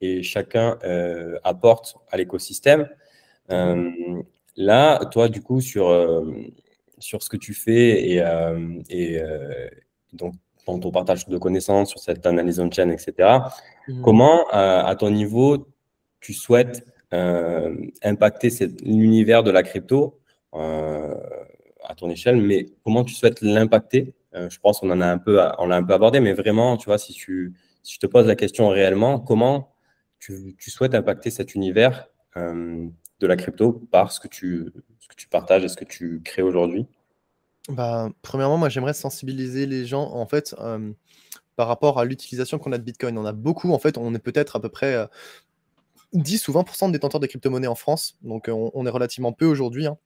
[0.00, 2.88] et, chacun euh, apporte à l'écosystème.
[3.50, 3.90] Euh,
[4.56, 5.86] là, toi, du coup, sur,
[6.98, 8.24] sur ce que tu fais et,
[8.90, 9.22] et
[10.12, 10.34] donc
[10.66, 13.38] dans ton partage de connaissances sur cette analyse on-chain, etc.,
[13.86, 14.02] mmh.
[14.02, 15.68] comment, à ton niveau,
[16.20, 18.48] tu souhaites impacter
[18.82, 20.18] l'univers de la crypto
[21.86, 24.14] à ton échelle, mais comment tu souhaites l'impacter?
[24.34, 26.86] Je pense qu'on en a un peu, on l'a un peu abordé, mais vraiment, tu
[26.86, 29.76] vois, si tu, si je te pose la question réellement, comment
[30.18, 32.86] tu, souhaites impacter cet univers euh,
[33.20, 36.20] de la crypto par ce que tu, ce que tu partages et ce que tu
[36.24, 36.86] crées aujourd'hui?
[37.68, 40.92] Bah, Premièrement, moi, j'aimerais sensibiliser les gens, en fait, euh,
[41.56, 43.16] par rapport à l'utilisation qu'on a de Bitcoin.
[43.18, 45.08] On a beaucoup, en fait, on est peut-être à peu près
[46.12, 48.18] 10 euh, ou 20% de détenteurs de crypto-monnaies en France.
[48.22, 49.86] Donc, on, est relativement peu aujourd'hui.
[49.86, 49.96] Hein.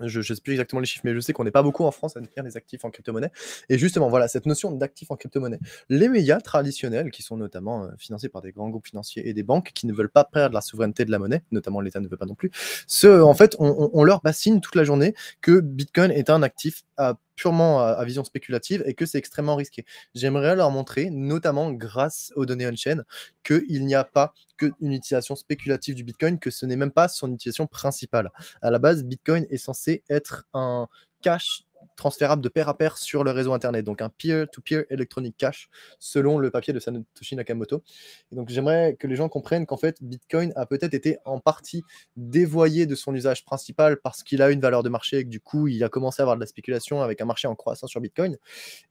[0.00, 1.90] Je ne sais plus exactement les chiffres, mais je sais qu'on n'est pas beaucoup en
[1.90, 3.30] France à détenir des actifs en crypto-monnaie.
[3.68, 5.58] Et justement, voilà, cette notion d'actifs en crypto-monnaie.
[5.88, 9.42] Les médias traditionnels, qui sont notamment euh, financés par des grands groupes financiers et des
[9.42, 12.16] banques qui ne veulent pas perdre la souveraineté de la monnaie, notamment l'État ne veut
[12.16, 12.50] pas non plus,
[12.86, 16.82] ce, en fait, on, on leur bassine toute la journée que Bitcoin est un actif
[16.96, 17.16] à
[17.50, 19.84] à, vision spéculative et que c'est extrêmement risqué.
[20.14, 23.02] J'aimerais leur montrer, notamment grâce aux données on-chain,
[23.44, 27.32] qu'il n'y a pas qu'une utilisation spéculative du Bitcoin, que ce n'est même pas son
[27.32, 28.30] utilisation principale.
[28.60, 30.88] À la base, Bitcoin est censé être un
[31.22, 31.64] cash
[31.96, 35.68] transférable de pair à pair sur le réseau Internet, donc un peer-to-peer electronic cash,
[35.98, 37.82] selon le papier de Satoshi Nakamoto.
[38.30, 41.82] Et donc j'aimerais que les gens comprennent qu'en fait, Bitcoin a peut-être été en partie
[42.16, 45.40] dévoyé de son usage principal parce qu'il a une valeur de marché et que du
[45.40, 48.00] coup, il a commencé à avoir de la spéculation avec un marché en croissance sur
[48.00, 48.36] Bitcoin,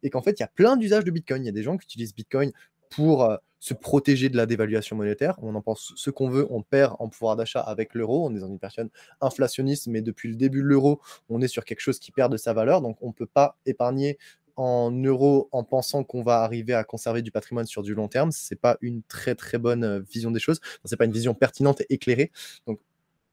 [0.03, 1.43] et qu'en fait, il y a plein d'usages de Bitcoin.
[1.43, 2.51] Il y a des gens qui utilisent Bitcoin
[2.91, 5.35] pour euh, se protéger de la dévaluation monétaire.
[5.41, 8.27] On en pense ce qu'on veut, on perd en pouvoir d'achat avec l'euro.
[8.27, 8.89] On est dans une période
[9.21, 12.37] inflationniste, mais depuis le début de l'euro, on est sur quelque chose qui perd de
[12.37, 12.81] sa valeur.
[12.81, 14.17] Donc on ne peut pas épargner
[14.57, 18.31] en euros en pensant qu'on va arriver à conserver du patrimoine sur du long terme.
[18.31, 20.59] Ce n'est pas une très très bonne euh, vision des choses.
[20.83, 22.31] Ce n'est pas une vision pertinente et éclairée.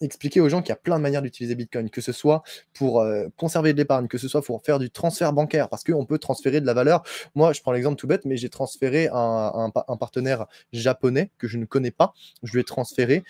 [0.01, 2.43] Expliquer aux gens qu'il y a plein de manières d'utiliser Bitcoin, que ce soit
[2.73, 6.07] pour euh, conserver de l'épargne, que ce soit pour faire du transfert bancaire, parce qu'on
[6.07, 7.03] peut transférer de la valeur.
[7.35, 11.59] Moi, je prends l'exemple tout bête, mais j'ai transféré un, un, partenaire japonais que je
[11.59, 12.15] ne connais pas.
[12.43, 13.25] Je lui ai transféré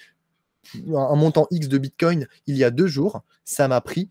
[0.75, 3.23] un montant X de Bitcoin il y a deux jours.
[3.45, 4.11] Ça m'a pris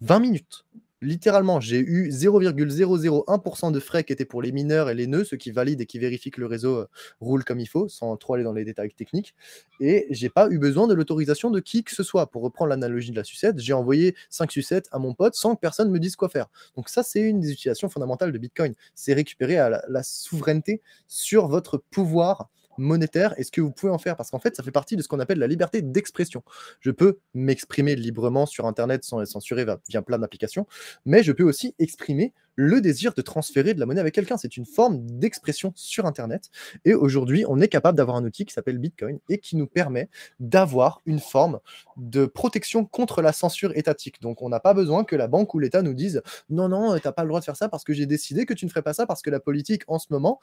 [0.00, 0.64] 20 minutes
[1.02, 5.36] littéralement, j'ai eu 0,001% de frais qui étaient pour les mineurs et les nœuds, ceux
[5.36, 6.88] qui valident et qui vérifient que le réseau euh,
[7.20, 9.34] roule comme il faut, sans trop aller dans les détails techniques.
[9.80, 12.30] Et j'ai pas eu besoin de l'autorisation de qui que ce soit.
[12.30, 15.60] Pour reprendre l'analogie de la sucette, j'ai envoyé 5 sucettes à mon pote sans que
[15.60, 16.46] personne me dise quoi faire.
[16.76, 18.74] Donc ça, c'est une des utilisations fondamentales de Bitcoin.
[18.94, 19.56] C'est récupérer
[19.88, 22.48] la souveraineté sur votre pouvoir
[22.78, 24.16] monétaire et ce que vous pouvez en faire.
[24.16, 26.42] Parce qu'en fait, ça fait partie de ce qu'on appelle la liberté d'expression.
[26.80, 30.66] Je peux m'exprimer librement sur Internet sans être censuré via plein d'applications,
[31.04, 34.36] mais je peux aussi exprimer le désir de transférer de la monnaie avec quelqu'un.
[34.36, 36.50] C'est une forme d'expression sur Internet.
[36.84, 40.08] Et aujourd'hui, on est capable d'avoir un outil qui s'appelle Bitcoin et qui nous permet
[40.40, 41.60] d'avoir une forme
[41.96, 44.20] de protection contre la censure étatique.
[44.20, 46.20] Donc, on n'a pas besoin que la banque ou l'État nous dise
[46.50, 48.64] non, non, tu pas le droit de faire ça parce que j'ai décidé que tu
[48.64, 50.40] ne ferais pas ça parce que la politique en ce moment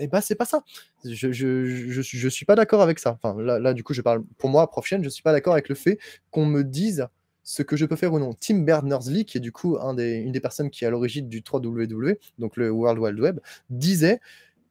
[0.00, 0.64] et eh ben, c'est pas ça.
[1.04, 3.18] Je, je, suis pas d'accord avec ça.
[3.22, 5.74] Enfin, là, du coup, je parle pour moi, prof je suis pas d'accord avec le
[5.74, 5.98] fait
[6.30, 7.06] qu'on me dise
[7.42, 8.32] ce que je peux faire ou non.
[8.32, 11.42] Tim Berners-Lee, qui est du coup un une des personnes qui est à l'origine du
[11.42, 14.20] 3WW, donc le World Wide Web, disait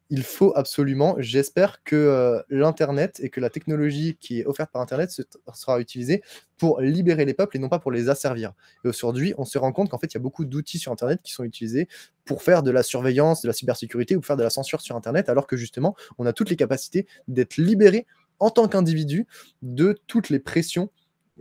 [0.09, 4.81] il faut absolument, j'espère que euh, l'Internet et que la technologie qui est offerte par
[4.81, 5.11] Internet
[5.53, 6.23] sera utilisée
[6.57, 8.53] pour libérer les peuples et non pas pour les asservir.
[8.83, 11.21] Et aujourd'hui, on se rend compte qu'en fait, il y a beaucoup d'outils sur Internet
[11.21, 11.87] qui sont utilisés
[12.25, 15.29] pour faire de la surveillance, de la cybersécurité ou faire de la censure sur Internet,
[15.29, 18.07] alors que justement, on a toutes les capacités d'être libérés
[18.39, 19.27] en tant qu'individu
[19.61, 20.89] de toutes les pressions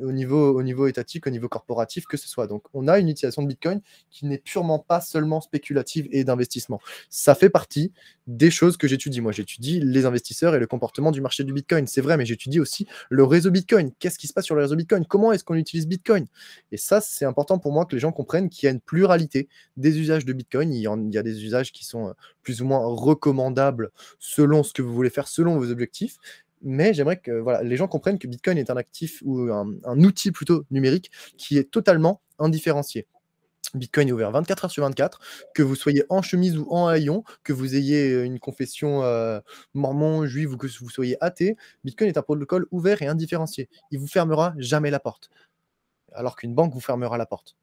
[0.01, 2.46] au niveau, au niveau étatique, au niveau corporatif, que ce soit.
[2.46, 3.80] Donc, on a une utilisation de Bitcoin
[4.11, 6.80] qui n'est purement pas seulement spéculative et d'investissement.
[7.11, 7.92] Ça fait partie
[8.26, 9.20] des choses que j'étudie.
[9.20, 11.86] Moi, j'étudie les investisseurs et le comportement du marché du Bitcoin.
[11.86, 13.90] C'est vrai, mais j'étudie aussi le réseau Bitcoin.
[13.99, 15.05] Qu'est-ce qui se passe sur le réseau Bitcoin?
[15.07, 16.26] Comment est-ce qu'on utilise Bitcoin?
[16.72, 19.49] Et ça, c'est important pour moi que les gens comprennent qu'il y a une pluralité
[19.76, 20.72] des usages de Bitcoin.
[20.72, 24.62] Il y, il y a des usages qui sont euh, plus ou moins recommandables selon
[24.62, 26.18] ce que vous voulez faire, selon vos objectifs
[26.63, 30.33] mais j'aimerais que voilà, les gens comprennent que Bitcoin est un actif ou un, outil
[30.33, 33.07] plutôt numérique qui est totalement indifférencié.
[33.75, 35.21] Bitcoin est ouvert 24 heures sur 24,
[35.55, 39.41] que vous soyez en chemise ou en haillon, que vous ayez une confession euh,
[39.75, 43.69] mormon, juive ou que vous soyez athée, Bitcoin est un protocole ouvert et indifférencié.
[43.91, 45.29] Il vous fermera jamais la porte,
[46.13, 47.57] alors qu'une banque vous fermera la porte.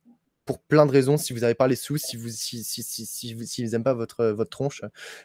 [0.45, 3.07] Pour plein de raisons, si vous n'avez pas les sous, si vous si, si, si,
[3.47, 4.83] si, n'aiment pas votre, votre tronche,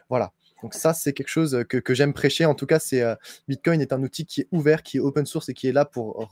[0.08, 0.32] voilà.
[0.62, 2.44] Donc ça, c'est quelque chose que, j'aime prêcher.
[2.44, 3.14] En tout cas, c'est euh,
[3.48, 5.84] Bitcoin est un outil qui est ouvert, qui est open source et qui est là
[5.84, 6.28] pour,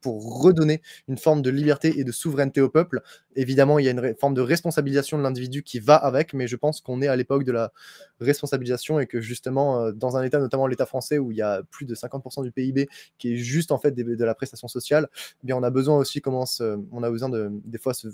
[0.00, 3.02] pour redonner une forme de liberté et de souveraineté au peuple.
[3.34, 6.56] Évidemment, il y a une forme de responsabilisation de l'individu qui va avec, mais je
[6.56, 7.72] pense qu'on est à l'époque de la
[8.20, 11.62] responsabilisation et que justement, euh, dans un État, notamment l'État français, où il y a
[11.70, 15.08] plus de 50% du PIB qui est juste en fait de, la prestation sociale,
[15.42, 16.44] eh bien on a besoin aussi, comment
[16.92, 18.08] on a besoin de des fois se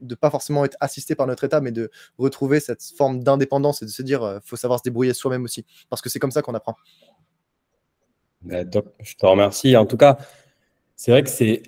[0.00, 3.86] de pas forcément être assisté par notre État, mais de retrouver cette forme d'indépendance et
[3.86, 6.42] de se dire, euh, faut savoir se débrouiller soi-même aussi, parce que c'est comme ça
[6.42, 6.76] qu'on apprend.
[8.42, 8.62] Bah,
[9.00, 9.76] je te remercie.
[9.76, 10.18] En tout cas,
[10.94, 11.62] c'est vrai que c'est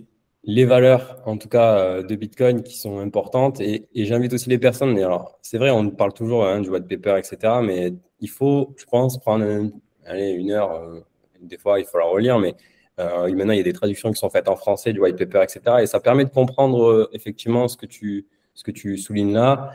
[0.44, 3.60] les valeurs, en tout cas, euh, de Bitcoin qui sont importantes.
[3.60, 4.98] Et, j'invite aussi les personnes.
[4.98, 7.54] Alors, c'est vrai, on parle toujours hein, du white paper, etc.
[7.62, 10.72] Mais il faut, je pense, prendre une heure.
[10.72, 11.00] Euh,
[11.40, 12.54] des fois, il faut la relire, mais
[12.99, 15.42] euh, maintenant, il y a des traductions qui sont faites en français du white paper,
[15.42, 15.76] etc.
[15.82, 19.70] Et ça permet de comprendre euh, effectivement ce que tu, ce que tu soulignes là.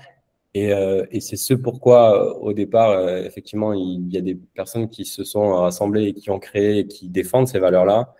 [0.53, 5.05] Et, euh, et c'est ce pourquoi, au départ, effectivement, il y a des personnes qui
[5.05, 8.13] se sont rassemblées et qui ont créé et qui défendent ces valeurs-là.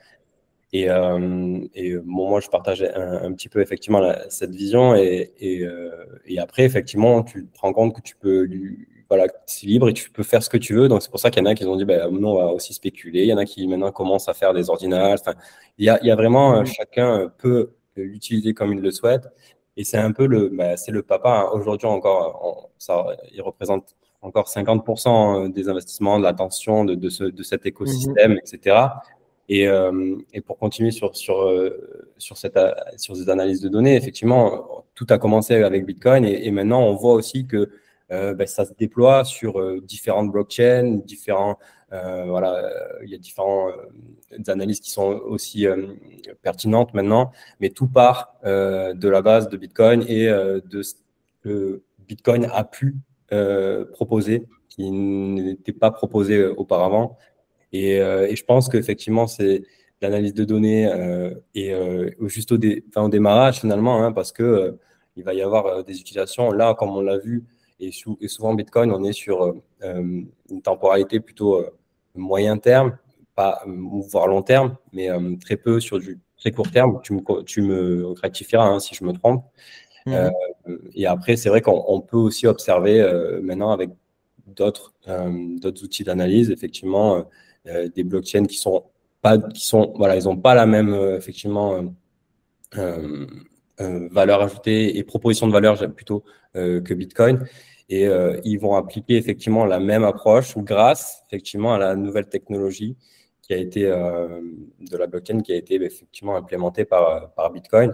[0.76, 0.88] Et,
[1.76, 4.95] et moi, je partage un, petit peu effectivement cette vision.
[4.95, 5.32] Et,
[6.26, 8.47] et, après, effectivement, tu te rends compte que tu peux
[9.10, 10.88] voilà, c'est libre et tu peux faire ce que tu veux.
[10.88, 12.47] Donc, c'est pour ça qu'il y en a qui ont dit, ben, nous, on va
[12.47, 13.24] aussi spéculer.
[13.24, 15.18] Il y en a qui maintenant commencent à faire des ordinales.
[15.20, 15.34] Enfin,
[15.78, 18.91] il y a, il y a vraiment, euh, chacun euh, peut l'utiliser comme il le
[18.91, 19.28] souhaite.
[19.78, 21.30] Et c'est un peu le, ben, c'est le papa.
[21.30, 21.49] Hein.
[21.54, 27.43] Aujourd'hui encore, ça, il représente encore 50% des investissements, de l'attention de, de, ce, de
[27.43, 28.78] cet écosystème, etc.
[29.49, 31.51] Et, euh, et, pour continuer sur, sur,
[32.18, 32.58] sur, cette,
[32.97, 36.95] sur ces analyses de données, effectivement, tout a commencé avec Bitcoin et, et maintenant on
[36.95, 37.70] voit aussi que
[38.34, 41.57] ben, ça se déploie sur euh, différentes blockchains, différents,
[41.91, 42.72] euh, voilà,
[43.03, 43.74] il y a différentes
[44.47, 45.68] analyses qui sont aussi
[46.41, 50.95] pertinentes maintenant, mais tout part de la base de Bitcoin et de ce
[51.43, 52.95] que Bitcoin a pu
[53.93, 57.18] proposer, qui n'était pas proposé auparavant.
[57.74, 59.64] Et, je pense qu'effectivement, c'est
[60.01, 60.89] l'analyse de données
[61.53, 61.76] et
[62.22, 64.80] juste au, au, démarrage finalement, hein, parce que
[65.16, 66.51] il va y avoir des utilisations.
[66.51, 67.43] Là, comme on l'a vu,
[67.88, 69.53] et, souvent, Bitcoin, on est sur euh,
[69.84, 71.69] euh, une temporalité plutôt euh,
[72.15, 72.97] moyen terme,
[73.36, 75.09] pas, voire long terme, mais
[75.41, 76.99] très peu sur du très court terme.
[77.03, 79.43] Tu me, tu me rectifieras hein, si je me trompe.
[80.05, 80.29] Mmh.
[80.95, 83.01] et après, c'est vrai qu'on peut aussi observer
[83.41, 83.89] maintenant avec
[84.45, 87.25] d'autres d'autres outils d'analyse, effectivement,
[87.65, 88.84] des blockchains qui sont
[89.21, 91.95] pas, qui sont, voilà, ils n'ont pas la même, effectivement,
[93.79, 96.23] valeur ajoutée et proposition de valeur plutôt
[96.53, 97.39] que Bitcoin.
[97.89, 102.95] Et euh, ils vont appliquer effectivement la même approche grâce effectivement à la nouvelle technologie
[103.41, 104.39] qui a été euh,
[104.79, 107.93] de la blockchain qui a été effectivement implémentée par, par Bitcoin.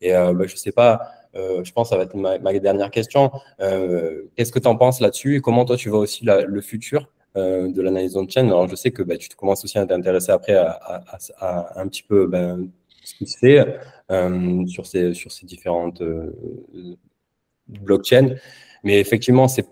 [0.00, 1.02] Et euh, bah, je ne sais pas,
[1.34, 3.30] je pense que ça va être ma, dernière question.
[3.58, 7.82] Qu'est-ce que tu en penses là-dessus et comment toi tu vois aussi le futur de
[7.82, 8.46] l'analyse on-chain?
[8.46, 12.30] Alors je sais que bah, tu commences aussi à t'intéresser après à, un petit peu
[13.04, 13.78] ce qui se fait
[14.66, 16.02] sur ces différentes
[17.68, 18.36] blockchains.
[18.84, 19.66] Mais effectivement, c'est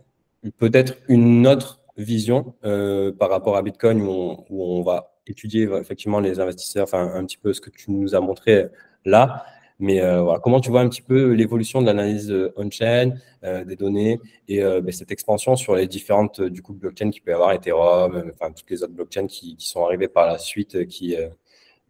[0.58, 6.38] peut-être une autre vision euh, par rapport à Bitcoin où on, va étudier effectivement les
[6.40, 8.66] investisseurs, enfin un petit peu ce que tu nous as montré
[9.04, 9.44] là.
[9.78, 13.12] Mais euh, voilà, comment tu vois un petit peu l'évolution de l'analyse on-chain,
[13.44, 17.30] euh, des données et ben, cette expansion sur les différentes du coup blockchains qui peut
[17.30, 21.14] y avoir Ethereum, enfin toutes les autres blockchains qui, sont arrivées par la suite, qui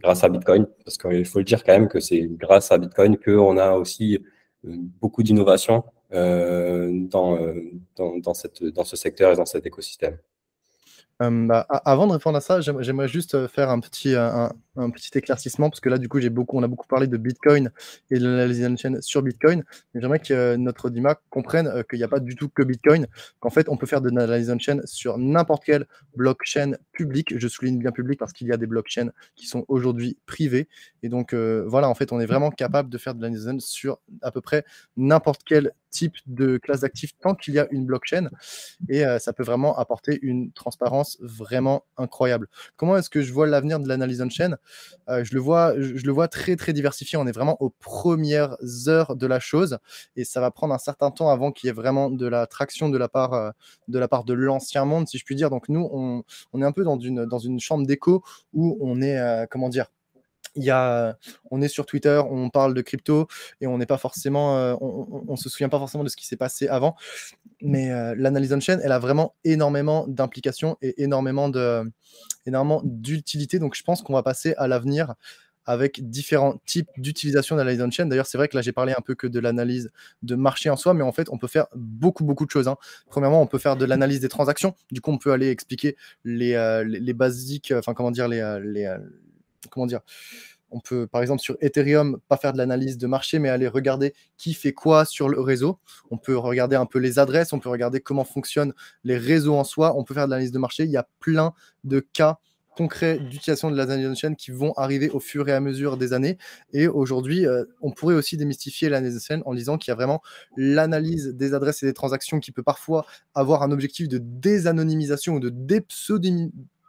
[0.01, 3.17] grâce à Bitcoin, parce qu'il faut le dire quand même que c'est grâce à Bitcoin
[3.19, 4.19] qu'on a aussi
[4.65, 7.61] beaucoup d'innovation euh, dans, euh,
[7.97, 8.35] dans, dans,
[8.75, 10.19] dans ce secteur et dans cet écosystème.
[11.47, 14.51] bah, avant de répondre à ça, j'aimerais juste euh, faire un petit, un,
[14.91, 16.21] petit éclaircissement parce que là, du coup,
[16.59, 17.71] on a beaucoup parlé de Bitcoin
[18.11, 19.65] et de l'analyse chaîne sur Bitcoin.
[19.95, 23.07] J'aimerais que notre DIMA comprenne qu'il n'y a pas du tout que Bitcoin,
[23.41, 25.87] qu'en fait, on peut faire de l'analyse on chain sur n'importe quelle
[26.17, 27.39] blockchain public.
[27.39, 30.69] Je souligne bien public parce qu'il y a des blockchains qui sont aujourd'hui privées.
[31.03, 33.99] Et donc, euh, voilà, en fait, on est vraiment capable de faire de l'analyse sur
[34.23, 34.65] à peu près
[34.97, 38.29] n'importe quel type de classe d'actifs tant qu'il y a une blockchain.
[38.89, 42.49] Et euh, ça peut vraiment apporter une transparence vraiment incroyable.
[42.77, 44.57] Comment est-ce que je vois l'avenir de l'analyse on-chain?
[45.09, 47.19] Euh, je, le vois, je, le vois très, très diversifié.
[47.19, 48.57] On est vraiment aux premières
[48.89, 49.79] heures de la chose.
[50.17, 52.89] Et ça va prendre un certain temps avant qu'il y ait vraiment de la traction
[52.89, 53.55] de la part
[53.89, 55.51] de, l'ancien monde, si je puis dire.
[55.51, 55.89] Donc, nous,
[56.53, 58.23] on est un peu dans une, chambre d'écho
[58.53, 59.87] où on est, comment dire,
[60.57, 61.17] y a,
[61.51, 63.27] on est sur Twitter, on parle de crypto
[63.61, 66.37] et on n'est pas forcément, euh, on, se souvient pas forcément de ce qui s'est
[66.37, 66.97] passé avant.
[67.63, 71.91] Mais euh, l'analyse on-chain, elle a vraiment énormément d'implications et énormément de,
[72.47, 73.59] énormément d'utilité.
[73.59, 75.15] Donc je pense qu'on va passer à l'avenir
[75.67, 78.07] avec différents types d'utilisation d'analyse on-chain.
[78.07, 79.91] D'ailleurs, c'est vrai que là, j'ai parlé un peu que de l'analyse
[80.23, 82.69] de marché en soi, mais en fait, on peut faire beaucoup, beaucoup de choses.
[82.69, 82.77] Hein.
[83.09, 84.75] Premièrement, on peut faire de l'analyse des transactions.
[84.93, 88.95] Du coup, on peut aller expliquer les, euh, basiques, enfin, comment dire, les, les,
[89.71, 90.01] comment dire,
[90.71, 94.15] on peut, par exemple, sur Ethereum, pas faire de l'analyse de marché, mais aller regarder
[94.37, 95.79] qui fait quoi sur le réseau.
[96.11, 99.65] On peut regarder un peu les adresses, on peut regarder comment fonctionnent les réseaux en
[99.65, 99.97] soi.
[99.97, 100.85] On peut faire de l'analyse de marché.
[100.85, 101.55] Il y a plein
[101.85, 102.39] de cas
[102.77, 106.37] concrets d'utilisation de l'analyse chaîne qui vont arriver au fur et à mesure des années.
[106.73, 110.21] Et aujourd'hui, euh, on pourrait aussi démystifier l'analyse chaîne en disant qu'il y a vraiment
[110.57, 115.41] l'analyse des adresses et des transactions qui peut parfois avoir un objectif de désanonymisation ou
[115.41, 115.51] de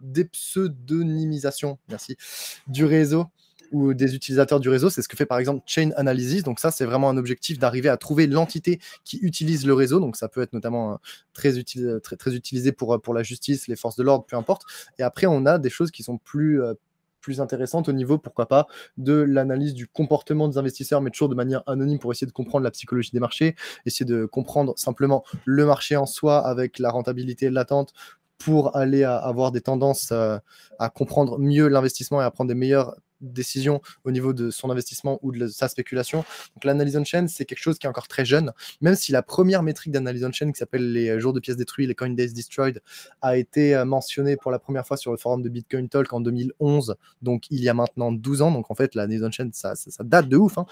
[0.01, 1.79] dépseudonymisation
[2.67, 3.27] du réseau
[3.71, 4.89] ou des utilisateurs du réseau.
[4.89, 6.43] C'est ce que fait par exemple Chain Analysis.
[6.43, 9.99] Donc ça, c'est vraiment un objectif d'arriver à trouver l'entité qui utilise le réseau.
[9.99, 10.95] Donc ça peut être notamment euh,
[11.33, 14.35] très, utile, très, très utilisé pour, euh, pour la justice, les forces de l'ordre, peu
[14.35, 14.63] importe.
[14.99, 16.61] Et après, on a des choses qui sont plus...
[16.61, 16.73] Euh,
[17.19, 21.35] plus intéressantes au niveau, pourquoi pas, de l'analyse du comportement des investisseurs, mais toujours de
[21.35, 25.65] manière anonyme pour essayer de comprendre la psychologie des marchés, essayer de comprendre simplement le
[25.65, 27.91] marché en soi avec la rentabilité latente
[28.37, 30.37] pour aller avoir des tendances euh,
[30.79, 35.19] à comprendre mieux l'investissement et à prendre des meilleures décision au niveau de son investissement
[35.21, 36.19] ou de sa spéculation.
[36.55, 38.51] Donc l'analyse on-chain, c'est quelque chose qui est encore très jeune,
[38.81, 41.87] même si la première métrique d'analyse on-chain qui s'appelle les euh, jours de pièces détruites,
[41.87, 42.81] les coin days destroyed,
[43.21, 46.21] a été euh, mentionnée pour la première fois sur le forum de Bitcoin Talk en
[46.21, 48.51] 2011, donc il y a maintenant 12 ans.
[48.51, 50.65] Donc en fait, l'analyse on-chain, ça, ça, date de ouf, hein.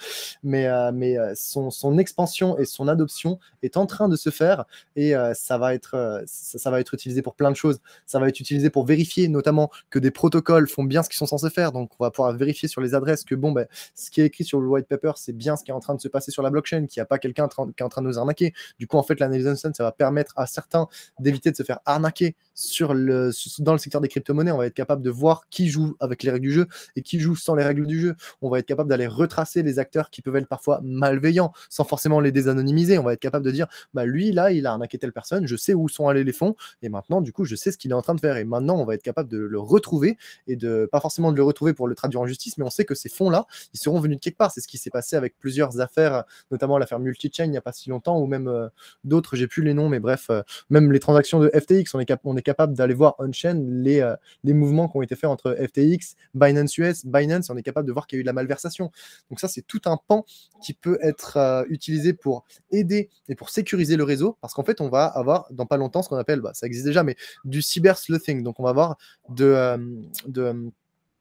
[0.43, 4.65] mais, euh, mais son, expansion et son adoption est en train de se faire
[4.95, 7.79] et ça, va être, ça va être utilisé pour plein de choses.
[8.05, 11.25] Ça va être utilisé pour vérifier notamment que des protocoles font bien ce qu'ils sont
[11.25, 11.71] censés faire.
[11.71, 14.43] Donc on va pouvoir vérifier sur les adresses que bon, ben, ce qui est écrit
[14.43, 16.43] sur le white paper, c'est bien ce qui est en train de se passer sur
[16.43, 18.53] la blockchain, qu'il n'y a pas quelqu'un qui est en train de nous arnaquer.
[18.79, 20.87] Du coup, en fait, l'analyse ça va permettre à certains
[21.19, 24.51] d'éviter de se faire arnaquer sur le, dans le secteur des crypto-monnaies.
[24.51, 27.19] On va être capable de voir qui joue avec les règles du jeu et qui
[27.19, 28.15] joue sans les règles du jeu.
[28.41, 32.19] On va être capable d'aller retracer les acteurs qui peuvent être parfois malveillants sans forcément
[32.19, 32.97] les désanonymiser.
[32.97, 35.55] On va être capable de dire, bah lui, là, il a arnaqué telle personne, je
[35.55, 37.95] sais où sont allés les fonds et maintenant, du coup, je sais ce qu'il est
[37.95, 38.37] en train de faire.
[38.37, 40.17] Et maintenant, on va être capable de le retrouver
[40.47, 42.85] et de, pas forcément de le retrouver pour le traduire en justice, mais on sait
[42.85, 44.51] que ces fonds-là, ils seront venus de quelque part.
[44.51, 47.71] C'est ce qui s'est passé avec plusieurs affaires, notamment l'affaire Multichain il n'y a pas
[47.71, 48.67] si longtemps, ou même euh,
[49.03, 52.11] d'autres, j'ai plus les noms, mais bref, euh, même les transactions de FTX, on est,
[52.23, 55.55] on est capable d'aller voir on-chain les, euh, les mouvements qui ont été faits entre
[55.55, 58.33] FTX, Binance US, Binance, on est capable de voir qu'il y a eu de la
[58.33, 58.91] malversation.
[59.29, 60.25] Donc ça, c'est tout un pan
[60.63, 64.89] qui peut être utilisé pour aider et pour sécuriser le réseau, parce qu'en fait, on
[64.89, 67.97] va avoir dans pas longtemps ce qu'on appelle, bah, ça existe déjà, mais du cyber
[67.97, 68.43] sleuthing.
[68.43, 68.97] Donc on va avoir
[69.29, 70.71] de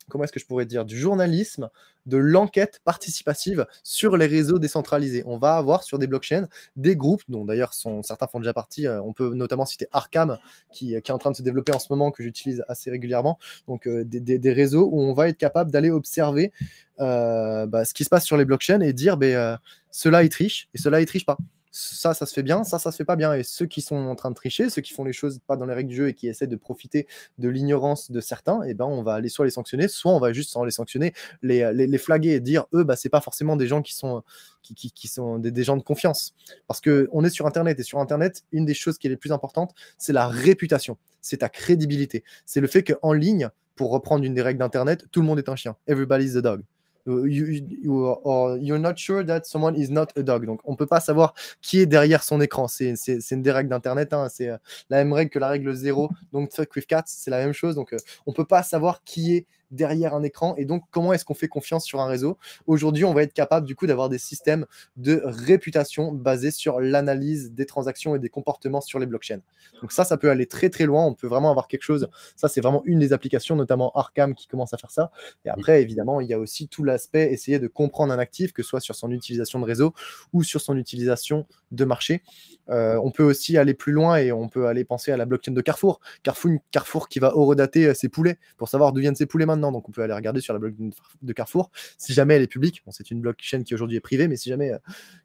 [0.08, 1.70] comment est-ce que je pourrais dire, du journalisme,
[2.06, 5.22] de l'enquête participative sur les réseaux décentralisés.
[5.26, 9.00] On va avoir sur des blockchains des groupes, dont d'ailleurs certains font déjà partie, euh,
[9.02, 10.38] on peut notamment citer Arcam,
[10.70, 13.38] qui, qui, est en train de se développer en ce moment, que j'utilise assez régulièrement,
[13.66, 16.52] donc euh, des, réseaux où on va être capable d'aller observer
[17.00, 19.58] euh, bah, ce qui se passe sur les blockchains et dire, ben,
[19.90, 21.38] cela est triche et cela est triche pas
[21.76, 23.34] ça, ça se fait bien, ça, ça se fait pas bien.
[23.34, 25.66] Et ceux qui sont en train de tricher, ceux qui font les choses pas dans
[25.66, 27.08] les règles du jeu et qui essaient de profiter
[27.38, 30.32] de l'ignorance de certains, eh ben, on va aller soit les sanctionner, soit on va
[30.32, 31.12] juste sans les sanctionner,
[31.42, 34.22] les, les, flaguer et dire, eux, bah, c'est pas forcément des gens qui sont,
[34.62, 36.34] qui, qui, sont des, gens de confiance.
[36.68, 39.32] Parce qu'on est sur Internet et sur Internet, une des choses qui est les plus
[39.32, 42.22] importantes, c'est la réputation, c'est ta crédibilité.
[42.46, 45.48] C'est le fait qu'en ligne, pour reprendre une des règles d'Internet, tout le monde est
[45.48, 45.74] un chien.
[45.88, 46.62] Everybody's the dog.
[47.06, 47.46] Euh, you,
[47.82, 50.46] you, or you're not sure that someone is not a dog.
[50.46, 52.66] Donc, on peut pas savoir qui est derrière son écran.
[52.68, 52.94] C'est
[53.30, 54.12] une des règles d'Internet.
[54.12, 54.28] Hein.
[54.30, 54.56] C'est euh,
[54.90, 56.10] la même règle que la règle 0.
[56.32, 57.74] Donc, fuck with cats, c'est la même chose.
[57.74, 60.54] Donc, euh, on peut pas savoir qui est derrière un écran.
[60.56, 63.66] Et donc, comment est-ce qu'on fait confiance sur un réseau Aujourd'hui, on va être capable
[63.66, 64.66] du coup d'avoir des systèmes
[64.96, 69.40] de réputation basés sur l'analyse des transactions et des comportements sur les blockchains.
[69.80, 71.04] Donc ça, ça peut aller très très loin.
[71.04, 72.08] On peut vraiment avoir quelque chose.
[72.36, 75.10] Ça, c'est vraiment une des applications, notamment Arkham, qui commence à faire ça.
[75.44, 78.62] Et après, évidemment, il y a aussi tout l'aspect essayer de comprendre un actif, que
[78.62, 79.94] ce soit sur son utilisation de réseau
[80.32, 82.22] ou sur son utilisation de marché.
[82.70, 85.52] Euh, on peut aussi aller plus loin et on peut aller penser à la blockchain
[85.52, 86.00] de Carrefour.
[86.22, 89.63] Carrefour, Carrefour qui va horodater euh, ses poulets pour savoir d'où viennent ses poulets maintenant.
[89.72, 90.90] Donc on peut aller regarder sur la blockchain
[91.22, 91.70] de Carrefour.
[91.98, 94.72] Si jamais elle est publique, c'est une blockchain qui aujourd'hui est privée, mais si jamais
[94.72, 94.78] euh,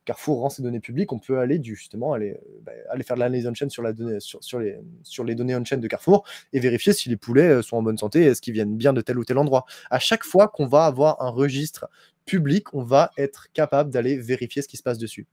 [0.05, 3.47] Carrefour rend ses données publiques, on peut aller justement aller, bah, aller faire de l'analyse
[3.47, 7.77] on-chain sur, la sur, les, données on-chain de Carrefour et vérifier si les poulets sont
[7.77, 9.65] en bonne santé et est-ce qu'ils viennent bien de tel ou tel endroit.
[9.89, 11.89] À chaque fois qu'on va avoir un registre
[12.25, 15.25] public, on va être capable d'aller vérifier ce qui se passe dessus.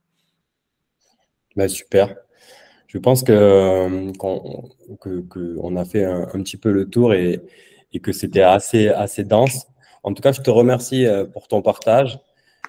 [1.55, 2.15] Bah, super.
[2.87, 7.41] Je pense que euh, qu'on a fait un, petit peu le tour et,
[8.01, 9.67] que c'était assez, assez dense.
[10.03, 12.19] En tout cas, je te remercie euh, pour ton partage.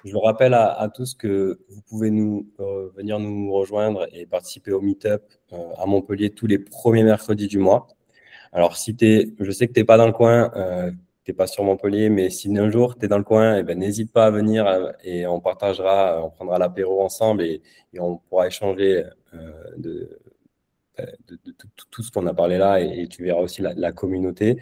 [0.05, 4.71] Je vous rappelle à, tous que vous pouvez nous euh, venir nous rejoindre et participer
[4.71, 5.21] au Meetup
[5.77, 7.87] à Montpellier tous les premiers mercredis du mois.
[8.53, 10.51] Alors, si es, je sais que tu n'es pas dans le coin,
[11.25, 13.63] tu n'es pas sur Montpellier, mais si un jour tu es dans le coin, eh
[13.63, 17.61] ben, n'hésite pas à venir et on partagera, on prendra l'apéro ensemble et,
[17.93, 19.03] et, on pourra échanger
[19.33, 20.19] euh, de,
[21.91, 24.57] tout ce qu'on a parlé là et, tu verras aussi la, communauté.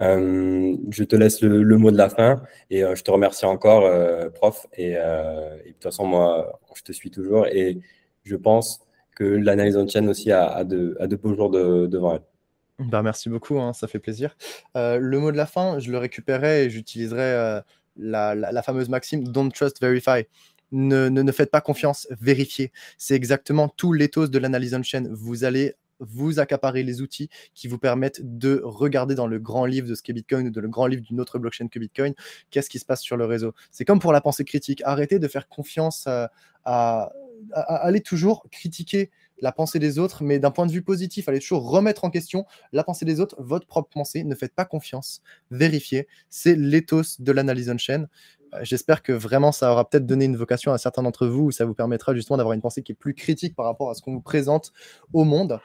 [0.00, 3.90] Euh, je te laisse le, mot de la fin et euh, je te remercie encore,
[4.32, 4.66] prof.
[4.76, 7.78] Et, de toute façon, moi, je te suis toujours et
[8.24, 8.80] je pense
[9.14, 12.86] que l'analyse en chaîne aussi a, de, a de beaux jours devant elle.
[12.86, 14.36] Bah, merci beaucoup, hein, ça fait plaisir.
[14.74, 17.60] le mot de la fin, je le récupérerai et j'utiliserai
[17.96, 20.24] la, fameuse maxime Don't trust, verify
[20.72, 22.72] ne, ne, faites pas confiance, vérifiez.
[22.98, 25.08] C'est exactement tout l'éthos de l'analyse on-chain.
[25.10, 29.88] Vous allez vous accaparer les outils qui vous permettent de regarder dans le grand livre
[29.88, 32.14] de ce qu'est Bitcoin ou dans le grand livre d'une autre blockchain que Bitcoin,
[32.50, 33.52] qu'est-ce qui se passe sur le réseau.
[33.70, 34.82] C'est comme pour la pensée critique.
[34.84, 36.30] Arrêtez de faire confiance à,
[36.64, 39.10] à, toujours critiquer
[39.42, 42.44] la pensée des autres, mais d'un point de vue positif, allez toujours remettre en question
[42.72, 44.22] la pensée des autres, votre propre pensée.
[44.24, 46.08] Ne faites pas confiance, vérifiez.
[46.28, 48.06] C'est l'éthos de l'analyse on-chain.
[48.54, 51.50] Euh, j'espère que vraiment ça aura peut-être donné une vocation à certains d'entre vous, où
[51.50, 54.02] ça vous permettra justement d'avoir une pensée qui est plus critique par rapport à ce
[54.02, 54.72] qu'on vous présente
[55.12, 55.60] au monde.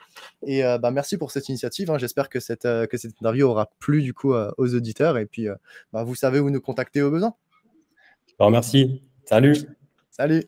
[0.45, 1.91] Et euh, bah, merci pour cette initiative.
[1.91, 1.97] Hein.
[1.97, 5.17] J'espère que cette, euh, que cette interview aura plu du coup aux auditeurs.
[5.17, 5.47] Et puis,
[5.93, 7.33] bah, vous savez où nous contacter au besoin.
[8.27, 9.03] Je vous remercie.
[9.25, 9.55] Salut.
[10.11, 10.45] Salut.